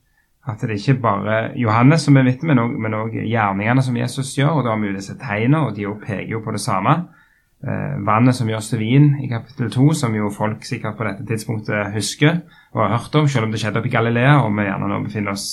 at, 0.49 0.61
det 0.61 0.79
ikke 0.79 1.01
bare 1.03 1.37
Johannes 1.61 2.07
som 2.07 2.17
er 2.17 2.27
vitne, 2.27 2.55
men 2.57 2.97
òg 2.97 3.15
gjerningene 3.21 3.85
som 3.85 3.97
Jesus 3.97 4.33
gjør. 4.39 4.59
Og 4.59 4.65
da 4.65 4.73
har 4.73 4.81
vi 4.81 4.91
jo 4.91 4.97
disse 4.97 5.17
tegnene, 5.21 5.67
og 5.67 5.77
de 5.77 5.87
peker 6.03 6.37
jo 6.37 6.43
på 6.45 6.55
det 6.55 6.63
samme. 6.65 6.95
Eh, 7.59 7.97
vannet 8.07 8.37
som 8.39 8.49
gjøres 8.49 8.69
til 8.71 8.83
vin 8.83 9.09
i 9.25 9.29
kapittel 9.31 9.71
2, 9.75 9.89
som 10.01 10.15
jo 10.15 10.31
folk 10.31 10.63
sikkert 10.65 10.97
på 10.97 11.07
dette 11.09 11.27
tidspunktet 11.27 11.91
husker 11.95 12.37
og 12.71 12.85
har 12.85 12.93
hørt 12.95 13.17
om, 13.19 13.27
selv 13.29 13.49
om 13.49 13.53
det 13.53 13.59
skjedde 13.59 13.81
oppe 13.81 13.91
i 13.91 13.95
Galilea, 13.97 14.37
og 14.45 14.53
vi 14.55 14.67
gjerne 14.69 14.91
nå 14.93 15.01
befinner 15.03 15.35
oss 15.35 15.47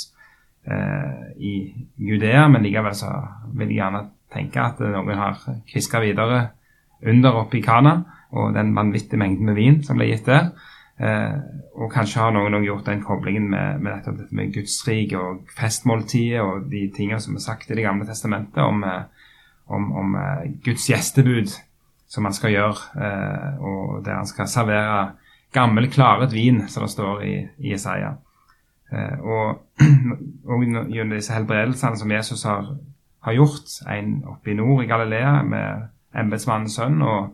eh, 0.69 1.31
i 1.41 1.55
Judea. 1.97 2.45
Men 2.51 2.63
likevel 2.65 2.93
så 2.97 3.09
vil 3.55 3.73
jeg 3.73 3.79
gjerne 3.79 4.03
tenke 4.35 4.61
at 4.61 4.83
noen 4.83 5.17
har 5.17 5.41
kviska 5.71 6.03
videre 6.03 6.43
under 7.05 7.41
oppe 7.41 7.59
i 7.59 7.63
Kana 7.65 7.97
og 8.35 8.53
den 8.53 8.73
vanvittige 8.75 9.19
mengden 9.19 9.49
med 9.49 9.57
vin 9.57 9.81
som 9.83 9.97
ble 9.97 10.09
gitt 10.11 10.29
der. 10.29 10.51
Eh, 10.95 11.39
og 11.75 11.91
kanskje 11.91 12.21
har 12.23 12.31
noen 12.31 12.63
gjort 12.63 12.87
den 12.87 13.01
koblingen 13.03 13.49
med, 13.51 13.81
med 13.83 13.97
dette, 13.97 14.13
med, 14.15 14.31
med 14.31 14.53
Gudsriket 14.55 15.19
og 15.19 15.49
festmåltidet 15.57 16.39
og 16.39 16.69
de 16.71 16.85
tingene 16.95 17.19
som 17.19 17.35
er 17.35 17.43
sagt 17.43 17.69
i 17.69 17.75
Det 17.75 17.83
gamle 17.83 18.07
testamentet 18.07 18.63
om, 18.63 18.83
eh, 18.87 19.31
om, 19.67 19.91
om 19.91 20.15
eh, 20.15 20.45
Guds 20.63 20.87
gjestebud 20.89 21.51
som 22.07 22.27
han 22.27 22.35
skal 22.37 22.53
gjøre, 22.53 22.77
eh, 23.01 23.55
og 23.59 24.05
der 24.05 24.21
han 24.21 24.29
skal 24.29 24.47
servere 24.47 24.99
gammel, 25.55 25.89
klaret 25.91 26.33
vin, 26.33 26.67
som 26.69 26.85
det 26.85 26.93
står 26.93 27.23
i, 27.25 27.35
i 27.59 27.73
Isaiah. 27.73 28.15
Eh, 28.91 29.19
og, 29.19 29.65
og 30.49 30.63
gjennom 30.63 31.15
disse 31.15 31.33
helbredelsene 31.33 31.99
som 31.99 32.11
Jesus 32.11 32.45
har, 32.47 32.69
har 33.25 33.35
gjort, 33.35 33.79
en 33.91 34.21
oppe 34.31 34.53
i 34.53 34.57
nord 34.57 34.83
i 34.83 34.87
Galilea 34.87 35.41
med 35.43 35.89
embetsmannens 36.15 36.77
sønn, 36.77 37.01
og 37.01 37.33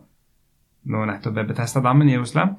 nå 0.90 1.04
nettopp 1.06 1.36
ved 1.36 1.52
Betestadammen 1.52 2.08
i 2.10 2.16
Jerusalem, 2.16 2.56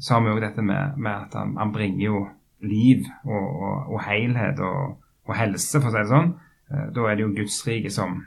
så 0.00 0.16
har 0.16 0.24
vi 0.24 0.32
òg 0.32 0.40
dette 0.42 0.64
med, 0.64 0.96
med, 0.96 1.26
at 1.28 1.36
han, 1.36 1.54
han, 1.60 1.72
bringer 1.74 2.04
jo 2.06 2.24
liv 2.64 3.06
og, 3.24 3.46
og, 3.46 3.94
og 3.94 4.02
helhet 4.06 4.60
og, 4.64 4.96
og, 5.28 5.34
helse, 5.36 5.76
for 5.78 5.90
å 5.90 5.94
si 5.94 6.00
det 6.00 6.10
sånn. 6.10 6.30
Eh, 6.72 6.86
da 6.96 7.06
er 7.06 7.18
det 7.18 7.26
jo 7.26 7.34
Guds 7.36 7.60
rike 7.68 7.92
som 7.92 8.22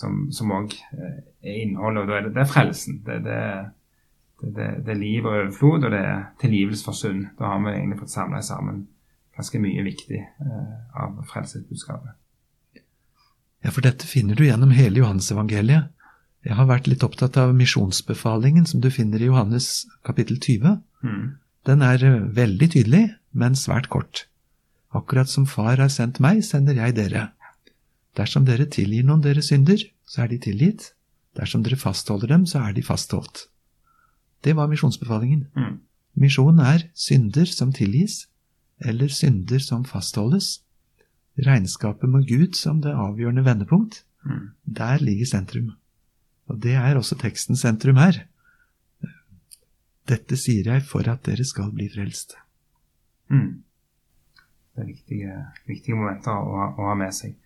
som 0.00 0.52
òg 0.54 0.74
eh, 0.96 1.18
er 1.44 1.60
innholdet. 1.64 2.02
og 2.02 2.08
da 2.08 2.16
er 2.16 2.26
det, 2.26 2.32
det 2.36 2.44
er 2.44 2.48
frelsen. 2.48 3.02
Det, 3.06 3.18
det, 3.24 3.40
det, 4.86 4.88
er 4.88 4.98
liv 4.98 5.26
og 5.26 5.34
overflod, 5.34 5.84
og 5.84 5.94
det 5.94 6.00
er 6.00 6.24
tilgivelse 6.40 6.86
for 6.86 6.96
synd. 6.96 7.26
Da 7.38 7.52
har 7.52 7.62
vi 7.64 7.74
egentlig 7.74 8.00
fått 8.00 8.14
samla 8.14 8.42
sammen 8.44 8.86
ganske 9.36 9.60
mye 9.62 9.84
viktig 9.86 10.20
eh, 10.20 10.74
av 11.04 11.20
frelsesbudskapet. 11.30 12.16
Ja, 13.60 13.70
for 13.70 13.84
dette 13.84 14.08
finner 14.08 14.38
du 14.38 14.46
gjennom 14.46 14.72
hele 14.72 15.02
Johannesevangeliet. 15.02 15.92
Jeg 16.46 16.56
har 16.56 16.68
vært 16.70 16.88
litt 16.88 17.04
opptatt 17.04 17.36
av 17.40 17.52
misjonsbefalingen 17.56 18.64
som 18.68 18.80
du 18.80 18.88
finner 18.92 19.20
i 19.20 19.28
Johannes 19.28 19.84
kapittel 20.06 20.38
20. 20.40 20.78
Mm. 21.04 21.24
Den 21.68 21.84
er 21.84 22.04
eh, 22.06 22.22
veldig 22.36 22.68
tydelig, 22.72 23.02
men 23.36 23.58
svært 23.58 23.90
kort. 23.92 24.24
Akkurat 24.96 25.28
som 25.28 25.44
Far 25.46 25.76
har 25.76 25.92
sendt 25.92 26.18
meg, 26.22 26.40
sender 26.46 26.80
jeg 26.80 26.96
dere. 26.96 27.28
Dersom 28.18 28.46
dere 28.48 28.66
tilgir 28.66 29.04
noen 29.06 29.22
deres 29.22 29.52
synder, 29.52 29.84
så 30.08 30.24
er 30.24 30.32
de 30.32 30.40
tilgitt. 30.42 30.90
Dersom 31.38 31.62
dere 31.62 31.78
fastholder 31.78 32.32
dem, 32.32 32.48
så 32.48 32.64
er 32.64 32.74
de 32.74 32.82
fastholdt. 32.82 33.44
Det 34.42 34.56
var 34.56 34.70
misjonsbefalingen. 34.72 35.44
Mm. 35.54 35.76
Misjon 36.18 36.58
er 36.64 36.88
synder 36.96 37.46
som 37.52 37.74
tilgis, 37.76 38.24
eller 38.80 39.12
synder 39.12 39.60
som 39.62 39.84
fastholdes. 39.84 40.62
Regnskapet 41.40 42.08
med 42.10 42.26
Gud 42.26 42.56
som 42.58 42.80
det 42.82 42.96
avgjørende 42.96 43.44
vendepunkt. 43.44 44.02
Mm. 44.24 44.50
Der 44.64 45.04
ligger 45.04 45.28
sentrum. 45.28 45.70
Og 46.50 46.58
det 46.62 46.74
er 46.78 46.98
også 46.98 47.18
tekstens 47.20 47.62
sentrum 47.62 48.00
her. 48.00 48.24
Dette 50.10 50.38
sier 50.40 50.66
jeg 50.72 50.82
for 50.86 51.06
at 51.10 51.22
dere 51.28 51.46
skal 51.46 51.70
bli 51.74 51.86
frelst. 51.92 52.34
Mm. 53.30 53.62
Det 54.74 54.82
er 54.82 54.88
viktige, 54.88 55.36
viktige 55.70 55.98
momenter 55.98 56.34
å, 56.34 56.66
å, 56.74 56.88
ha 56.90 56.96
med 56.98 57.14
seg. 57.14 57.36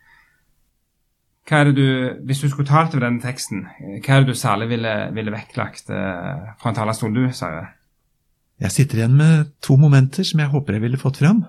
Hva 1.44 1.60
er 1.60 1.68
det 1.68 1.74
du, 1.76 1.88
Hvis 2.24 2.40
du 2.40 2.48
skulle 2.48 2.68
talt 2.68 2.94
over 2.94 3.04
denne 3.04 3.20
teksten, 3.20 3.66
hva 4.00 4.14
er 4.16 4.24
det 4.24 4.32
du 4.32 4.38
særlig 4.38 4.70
ville, 4.70 4.94
ville 5.16 5.34
vektlagt 5.34 5.92
eh, 5.92 6.52
fra 6.60 6.70
en 6.70 6.78
talerstol, 6.78 7.12
du, 7.12 7.26
Sverre? 7.36 7.66
Jeg 8.62 8.72
sitter 8.72 9.02
igjen 9.02 9.18
med 9.18 9.50
to 9.64 9.76
momenter 9.80 10.24
som 10.24 10.40
jeg 10.40 10.52
håper 10.52 10.78
jeg 10.78 10.86
ville 10.86 11.00
fått 11.00 11.20
fram. 11.20 11.42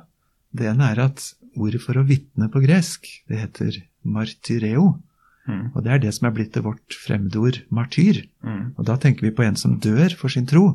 Det 0.51 0.67
ene 0.71 0.89
er 0.91 1.03
at 1.05 1.23
ordet 1.55 1.79
for 1.83 1.95
å 2.01 2.03
vitne 2.07 2.49
på 2.51 2.59
gresk, 2.65 3.07
det 3.31 3.39
heter 3.39 3.77
martyreo. 4.03 4.97
Mm. 5.45 5.65
Og 5.73 5.83
det 5.85 5.93
er 5.93 6.01
det 6.01 6.13
som 6.15 6.27
er 6.27 6.33
blitt 6.35 6.51
til 6.55 6.65
vårt 6.65 6.97
fremmedord 6.97 7.61
martyr. 7.73 8.23
Mm. 8.45 8.73
Og 8.75 8.87
da 8.87 8.97
tenker 9.01 9.27
vi 9.27 9.35
på 9.35 9.45
en 9.45 9.59
som 9.59 9.77
dør 9.81 10.15
for 10.17 10.33
sin 10.33 10.47
tro. 10.49 10.65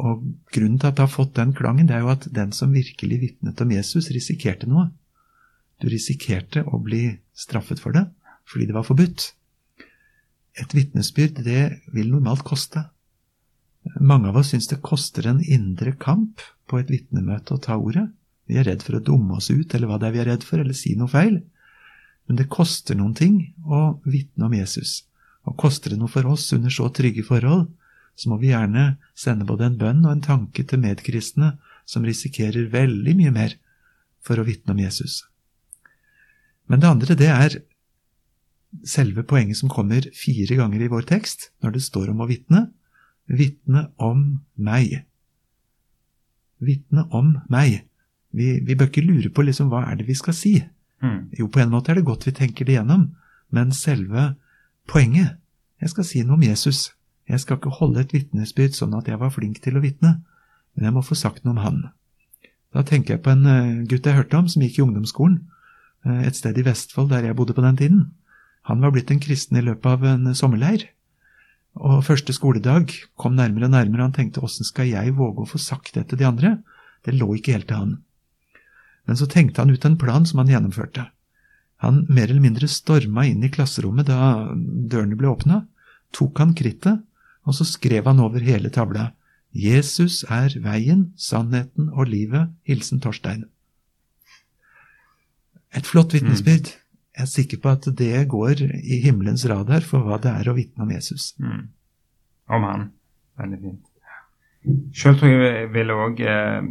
Og 0.00 0.24
grunnen 0.54 0.78
til 0.80 0.88
at 0.88 0.96
det 0.96 1.04
har 1.04 1.12
fått 1.12 1.36
den 1.36 1.52
klangen, 1.56 1.88
det 1.88 1.98
er 1.98 2.06
jo 2.06 2.14
at 2.14 2.24
den 2.32 2.54
som 2.56 2.72
virkelig 2.72 3.20
vitnet 3.26 3.60
om 3.60 3.74
Jesus, 3.74 4.08
risikerte 4.14 4.70
noe. 4.70 4.88
Du 5.82 5.90
risikerte 5.92 6.64
å 6.64 6.80
bli 6.80 7.18
straffet 7.36 7.82
for 7.82 7.96
det 7.96 8.08
fordi 8.48 8.66
det 8.68 8.74
var 8.74 8.84
forbudt. 8.84 9.28
Et 10.60 10.74
vitnesbyrd, 10.74 11.38
det 11.46 11.62
vil 11.94 12.10
normalt 12.12 12.42
koste. 12.44 12.82
Mange 14.02 14.28
av 14.28 14.36
oss 14.40 14.50
syns 14.52 14.68
det 14.68 14.82
koster 14.84 15.28
en 15.30 15.40
indre 15.40 15.94
kamp 15.98 16.42
på 16.68 16.80
et 16.82 16.90
vitnemøte 16.92 17.54
å 17.54 17.62
ta 17.62 17.78
ordet. 17.78 18.08
Vi 18.50 18.58
er 18.60 18.66
redd 18.68 18.82
for 18.84 18.98
å 18.98 19.04
dumme 19.04 19.38
oss 19.38 19.48
ut, 19.50 19.72
eller 19.72 19.88
hva 19.88 19.98
det 20.02 20.10
er 20.10 20.16
vi 20.16 20.22
er 20.24 20.30
redd 20.34 20.44
for, 20.44 20.60
eller 20.60 20.76
si 20.76 20.94
noe 20.98 21.10
feil. 21.10 21.38
Men 22.32 22.38
det 22.40 22.48
koster 22.48 22.96
noen 22.96 23.12
ting 23.12 23.34
å 23.68 23.98
vitne 24.08 24.46
om 24.46 24.54
Jesus. 24.56 25.02
Og 25.44 25.52
koster 25.60 25.92
det 25.92 25.98
noe 26.00 26.08
for 26.08 26.24
oss 26.30 26.46
under 26.56 26.72
så 26.72 26.86
trygge 26.88 27.26
forhold, 27.26 27.66
så 28.16 28.30
må 28.32 28.38
vi 28.40 28.54
gjerne 28.54 28.94
sende 29.12 29.44
både 29.44 29.66
en 29.68 29.76
bønn 29.76 30.00
og 30.06 30.14
en 30.14 30.24
tanke 30.24 30.64
til 30.64 30.80
medkristne 30.80 31.50
som 31.84 32.08
risikerer 32.08 32.72
veldig 32.72 33.16
mye 33.20 33.34
mer 33.36 33.58
for 34.24 34.40
å 34.40 34.46
vitne 34.48 34.72
om 34.72 34.80
Jesus. 34.80 35.26
Men 36.72 36.80
det 36.80 36.88
andre, 36.94 37.20
det 37.20 37.28
er 37.28 37.60
selve 38.88 39.28
poenget 39.28 39.60
som 39.60 39.68
kommer 39.68 40.08
fire 40.16 40.56
ganger 40.56 40.88
i 40.88 40.92
vår 40.96 41.04
tekst 41.12 41.50
når 41.60 41.76
det 41.76 41.84
står 41.84 42.16
om 42.16 42.24
å 42.24 42.32
vitne. 42.32 42.70
Vitne 43.28 43.90
om 44.00 44.38
meg. 44.56 45.02
Vitne 46.64 47.10
om 47.12 47.42
meg. 47.52 47.82
Vi, 48.32 48.54
vi 48.64 48.72
bør 48.72 48.88
ikke 48.88 49.04
lure 49.04 49.28
på 49.28 49.44
liksom 49.44 49.68
hva 49.68 49.90
er 49.90 50.00
det 50.00 50.08
vi 50.08 50.16
skal 50.16 50.32
si. 50.32 50.62
Mm. 51.02 51.32
Jo, 51.38 51.48
på 51.50 51.60
en 51.62 51.72
måte 51.72 51.92
er 51.92 51.98
det 51.98 52.06
godt 52.06 52.26
vi 52.28 52.34
tenker 52.36 52.68
det 52.68 52.78
gjennom, 52.78 53.08
men 53.50 53.74
selve 53.74 54.32
poenget 54.88 55.38
Jeg 55.82 55.90
skal 55.90 56.04
si 56.06 56.20
noe 56.22 56.36
om 56.38 56.42
Jesus. 56.46 56.92
Jeg 57.26 57.40
skal 57.42 57.56
ikke 57.58 57.72
holde 57.74 58.04
et 58.04 58.12
vitnesbyrd 58.14 58.76
sånn 58.76 58.92
at 58.94 59.08
jeg 59.10 59.18
var 59.18 59.32
flink 59.34 59.56
til 59.64 59.74
å 59.74 59.82
vitne, 59.82 60.20
men 60.76 60.86
jeg 60.86 60.94
må 60.94 61.02
få 61.02 61.16
sagt 61.18 61.42
noe 61.42 61.56
om 61.56 61.62
han. 61.64 61.80
Da 62.70 62.84
tenker 62.86 63.16
jeg 63.16 63.22
på 63.24 63.32
en 63.32 63.48
eh, 63.50 63.80
gutt 63.90 64.06
jeg 64.06 64.14
hørte 64.14 64.38
om, 64.38 64.46
som 64.46 64.62
gikk 64.62 64.78
i 64.78 64.84
ungdomsskolen 64.84 65.40
eh, 66.06 66.20
et 66.28 66.38
sted 66.38 66.54
i 66.54 66.64
Vestfold, 66.68 67.10
der 67.10 67.26
jeg 67.26 67.34
bodde 67.34 67.56
på 67.56 67.64
den 67.64 67.80
tiden. 67.80 68.04
Han 68.70 68.78
var 68.78 68.94
blitt 68.94 69.10
en 69.10 69.20
kristen 69.22 69.58
i 69.58 69.64
løpet 69.66 69.90
av 69.90 70.06
en 70.06 70.30
sommerleir. 70.38 70.86
Og 71.82 72.04
første 72.06 72.34
skoledag 72.36 72.94
kom 73.18 73.34
nærmere 73.34 73.66
og 73.66 73.74
nærmere, 73.74 74.04
og 74.04 74.10
han 74.10 74.16
tenkte 74.20 74.44
åssen 74.44 74.68
skal 74.68 74.90
jeg 74.90 75.16
våge 75.18 75.42
å 75.42 75.50
få 75.50 75.58
sagt 75.58 75.96
det 75.96 76.06
til 76.10 76.22
de 76.22 76.28
andre? 76.28 76.56
Det 77.02 77.16
lå 77.16 77.32
ikke 77.34 77.56
helt 77.56 77.68
til 77.72 77.80
han. 77.80 77.94
Men 79.08 79.18
så 79.18 79.26
tenkte 79.26 79.62
han 79.62 79.72
ut 79.72 79.84
en 79.84 79.98
plan 79.98 80.26
som 80.28 80.42
han 80.42 80.50
gjennomførte. 80.50 81.08
Han 81.82 82.04
mer 82.08 82.30
eller 82.30 82.44
mindre 82.44 82.68
storma 82.70 83.26
inn 83.26 83.42
i 83.42 83.50
klasserommet 83.50 84.06
da 84.06 84.52
dørene 84.54 85.18
ble 85.18 85.32
åpna, 85.32 85.64
tok 86.14 86.38
han 86.38 86.54
krittet, 86.54 87.02
og 87.42 87.56
så 87.58 87.66
skrev 87.66 88.06
han 88.06 88.22
over 88.22 88.44
hele 88.44 88.70
tavla 88.70 89.10
Jesus 89.52 90.22
er 90.32 90.54
veien, 90.64 91.10
sannheten 91.16 91.90
og 91.92 92.08
livet. 92.08 92.54
Hilsen 92.64 93.02
Torstein. 93.04 93.44
Et 95.76 95.84
flott 95.86 96.14
vitnesbyrd. 96.16 96.72
Mm. 96.72 96.78
Jeg 97.12 97.26
er 97.26 97.28
sikker 97.28 97.60
på 97.60 97.68
at 97.68 97.88
det 97.98 98.28
går 98.32 98.64
i 98.64 99.02
himmelens 99.04 99.44
radar 99.48 99.84
for 99.84 100.04
hva 100.06 100.16
det 100.22 100.32
er 100.32 100.48
å 100.48 100.56
vitne 100.56 100.86
om 100.86 100.92
Jesus. 100.94 101.34
Mm. 101.36 101.66
Om 102.48 102.64
han. 102.64 102.86
Veldig 103.40 103.60
fint. 103.60 103.82
Sjøl 104.96 105.18
tror 105.18 105.32
jeg 105.32 105.42
jeg 105.44 105.70
ville 105.74 105.98
òg 106.00 106.20
eh, 106.24 106.64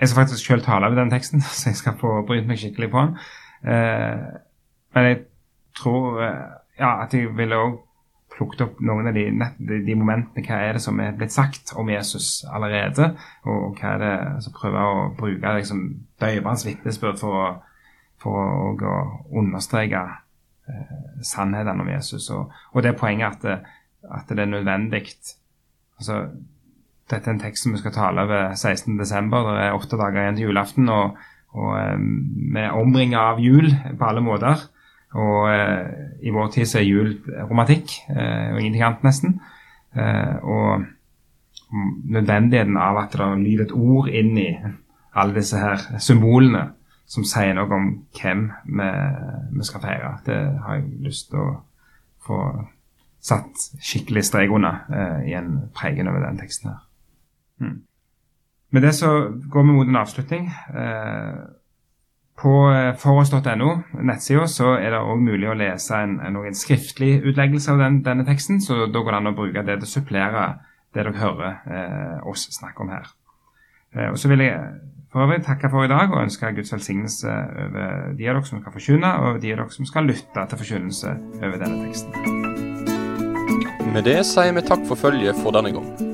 Jeg 0.00 0.10
skal 0.10 0.20
faktisk 0.20 0.46
sjøl 0.48 0.62
tale 0.64 0.86
over 0.88 0.98
den 0.98 1.12
teksten, 1.12 1.42
så 1.58 1.70
jeg 1.70 1.80
skal 1.80 1.98
få 2.00 2.20
brynt 2.26 2.50
meg 2.50 2.60
skikkelig 2.60 2.90
på 2.92 3.02
den. 3.04 3.16
Eh, 3.72 4.22
men 4.94 5.08
jeg 5.08 5.18
tror 5.78 6.22
eh, 6.22 6.54
ja, 6.78 6.96
at 7.04 7.14
jeg 7.14 7.34
ville 7.36 7.58
òg 7.60 7.78
plukket 8.34 8.64
opp 8.64 8.80
noen 8.82 9.06
av 9.06 9.14
de, 9.14 9.28
de, 9.30 9.78
de, 9.86 9.94
momentene. 9.94 10.42
Hva 10.42 10.58
er 10.58 10.74
det 10.74 10.82
som 10.82 10.98
er 11.00 11.14
blitt 11.14 11.32
sagt 11.34 11.70
om 11.78 11.90
Jesus 11.92 12.42
allerede? 12.50 13.12
Og 13.46 13.78
hva 13.78 13.94
er 13.94 14.02
det 14.02 14.16
som 14.42 14.56
prøver 14.56 14.82
å 14.82 15.06
bruke 15.14 15.54
liksom, 15.60 15.84
døyvende 16.20 16.66
vitnesbyrd 16.66 17.20
for, 17.22 17.62
for 18.22 18.74
å, 18.74 18.98
understreke 19.38 20.02
eh, 20.66 20.98
sannheten 21.22 21.86
om 21.86 21.94
Jesus. 21.94 22.26
Og, 22.34 22.50
og 22.74 22.82
det 22.82 22.96
poenget 22.98 23.46
at 23.46 23.70
at 24.12 24.28
det 24.28 24.38
er 24.38 24.50
nødvendig 24.50 25.06
altså, 25.98 26.28
Dette 27.10 27.28
er 27.28 27.34
en 27.34 27.42
tekst 27.42 27.66
som 27.66 27.74
vi 27.74 27.80
skal 27.82 27.94
tale 27.94 28.24
over 28.24 28.54
16.12. 28.56 28.96
Det 28.96 29.64
er 29.64 29.76
åtte 29.76 29.98
dager 30.00 30.22
igjen 30.22 30.38
til 30.38 30.48
julaften. 30.48 30.88
og, 30.88 31.18
og 31.52 31.74
eh, 31.78 31.98
Vi 32.54 32.62
er 32.62 32.78
omringet 32.78 33.20
av 33.20 33.42
jul 33.42 33.68
på 33.98 34.08
alle 34.08 34.24
måter. 34.24 34.64
Og 35.14 35.50
eh, 35.52 35.90
i 36.26 36.32
vår 36.34 36.48
tid 36.54 36.70
så 36.70 36.80
er 36.80 36.88
jul 36.88 37.12
romantikk 37.50 37.92
eh, 38.10 38.54
og 38.54 38.60
ingenting 38.60 38.82
annet, 38.82 39.04
nesten. 39.06 39.40
Og 39.94 40.82
nødvendigheten 42.10 42.74
av 42.82 42.96
at 42.98 43.12
det 43.14 43.28
lyder 43.38 43.68
et 43.68 43.74
ord 43.76 44.08
inn 44.10 44.32
i 44.42 44.48
alle 45.14 45.36
disse 45.36 45.58
her 45.58 45.84
symbolene 46.02 46.64
som 47.06 47.26
sier 47.28 47.54
noe 47.54 47.70
om 47.76 47.90
hvem 48.16 48.48
vi, 48.64 48.88
vi 49.54 49.66
skal 49.68 49.84
feire. 49.84 50.10
Det 50.26 50.38
har 50.64 50.80
jeg 50.80 51.04
lyst 51.04 51.30
til 51.30 51.44
å 51.44 51.50
få 52.24 52.40
satt 53.24 53.68
skikkelig 53.80 54.24
strek 54.26 54.52
under 54.52 54.84
eh, 54.92 55.30
i 55.30 55.36
en 55.38 55.68
pregen 55.76 56.08
over 56.10 56.24
den 56.26 56.40
teksten 56.40 56.72
her. 56.72 56.82
Mm. 57.60 57.82
Med 58.74 58.82
det 58.82 58.94
så 58.98 59.10
går 59.50 59.62
vi 59.62 59.76
mot 59.76 59.88
en 59.88 60.00
avslutning. 60.00 60.48
Eh, 60.74 61.44
på 62.34 62.52
foros.no, 62.98 63.68
nettsida, 64.02 64.46
så 64.50 64.72
er 64.74 64.90
det 64.90 64.98
òg 64.98 65.20
mulig 65.22 65.46
å 65.48 65.54
lese 65.54 66.00
en, 66.02 66.16
en, 66.18 66.54
skriftlig 66.58 67.20
utleggelse 67.22 67.70
av 67.70 67.78
den, 67.78 68.00
denne 68.02 68.26
teksten. 68.26 68.58
Så 68.60 68.86
da 68.90 69.02
går 69.02 69.12
det 69.12 69.20
an 69.20 69.30
å 69.30 69.36
bruke 69.38 69.62
det 69.62 69.78
til 69.78 69.86
å 69.86 69.92
supplere 69.92 70.46
det 70.94 71.04
dere 71.04 71.14
hører 71.18 71.52
eh, 71.66 72.26
oss 72.30 72.48
snakke 72.54 72.82
om 72.82 72.90
her. 72.90 73.06
Eh, 73.94 74.10
og 74.10 74.18
Så 74.18 74.28
vil 74.30 74.42
jeg 74.44 74.58
for 75.14 75.22
øvrig 75.22 75.44
takke 75.46 75.70
for 75.70 75.86
i 75.86 75.88
dag 75.88 76.10
og 76.10 76.22
ønske 76.22 76.52
Guds 76.56 76.72
velsignelse 76.72 77.30
over 77.66 78.16
de 78.18 78.28
av 78.28 78.34
dere 78.34 78.44
som 78.48 78.62
skal 78.62 78.74
forkynne, 78.74 79.12
og 79.22 79.42
de 79.42 79.52
av 79.52 79.60
dere 79.60 79.70
som 79.70 79.86
skal 79.86 80.10
lytte 80.10 80.48
til 80.50 80.58
forkynnelse 80.64 81.14
over 81.42 81.60
denne 81.62 81.86
teksten. 81.86 82.10
Med 83.94 84.02
det 84.10 84.24
sier 84.26 84.50
vi 84.56 84.66
takk 84.66 84.82
for 84.88 84.98
følget 84.98 85.38
for 85.38 85.54
denne 85.54 85.70
gang. 85.76 86.13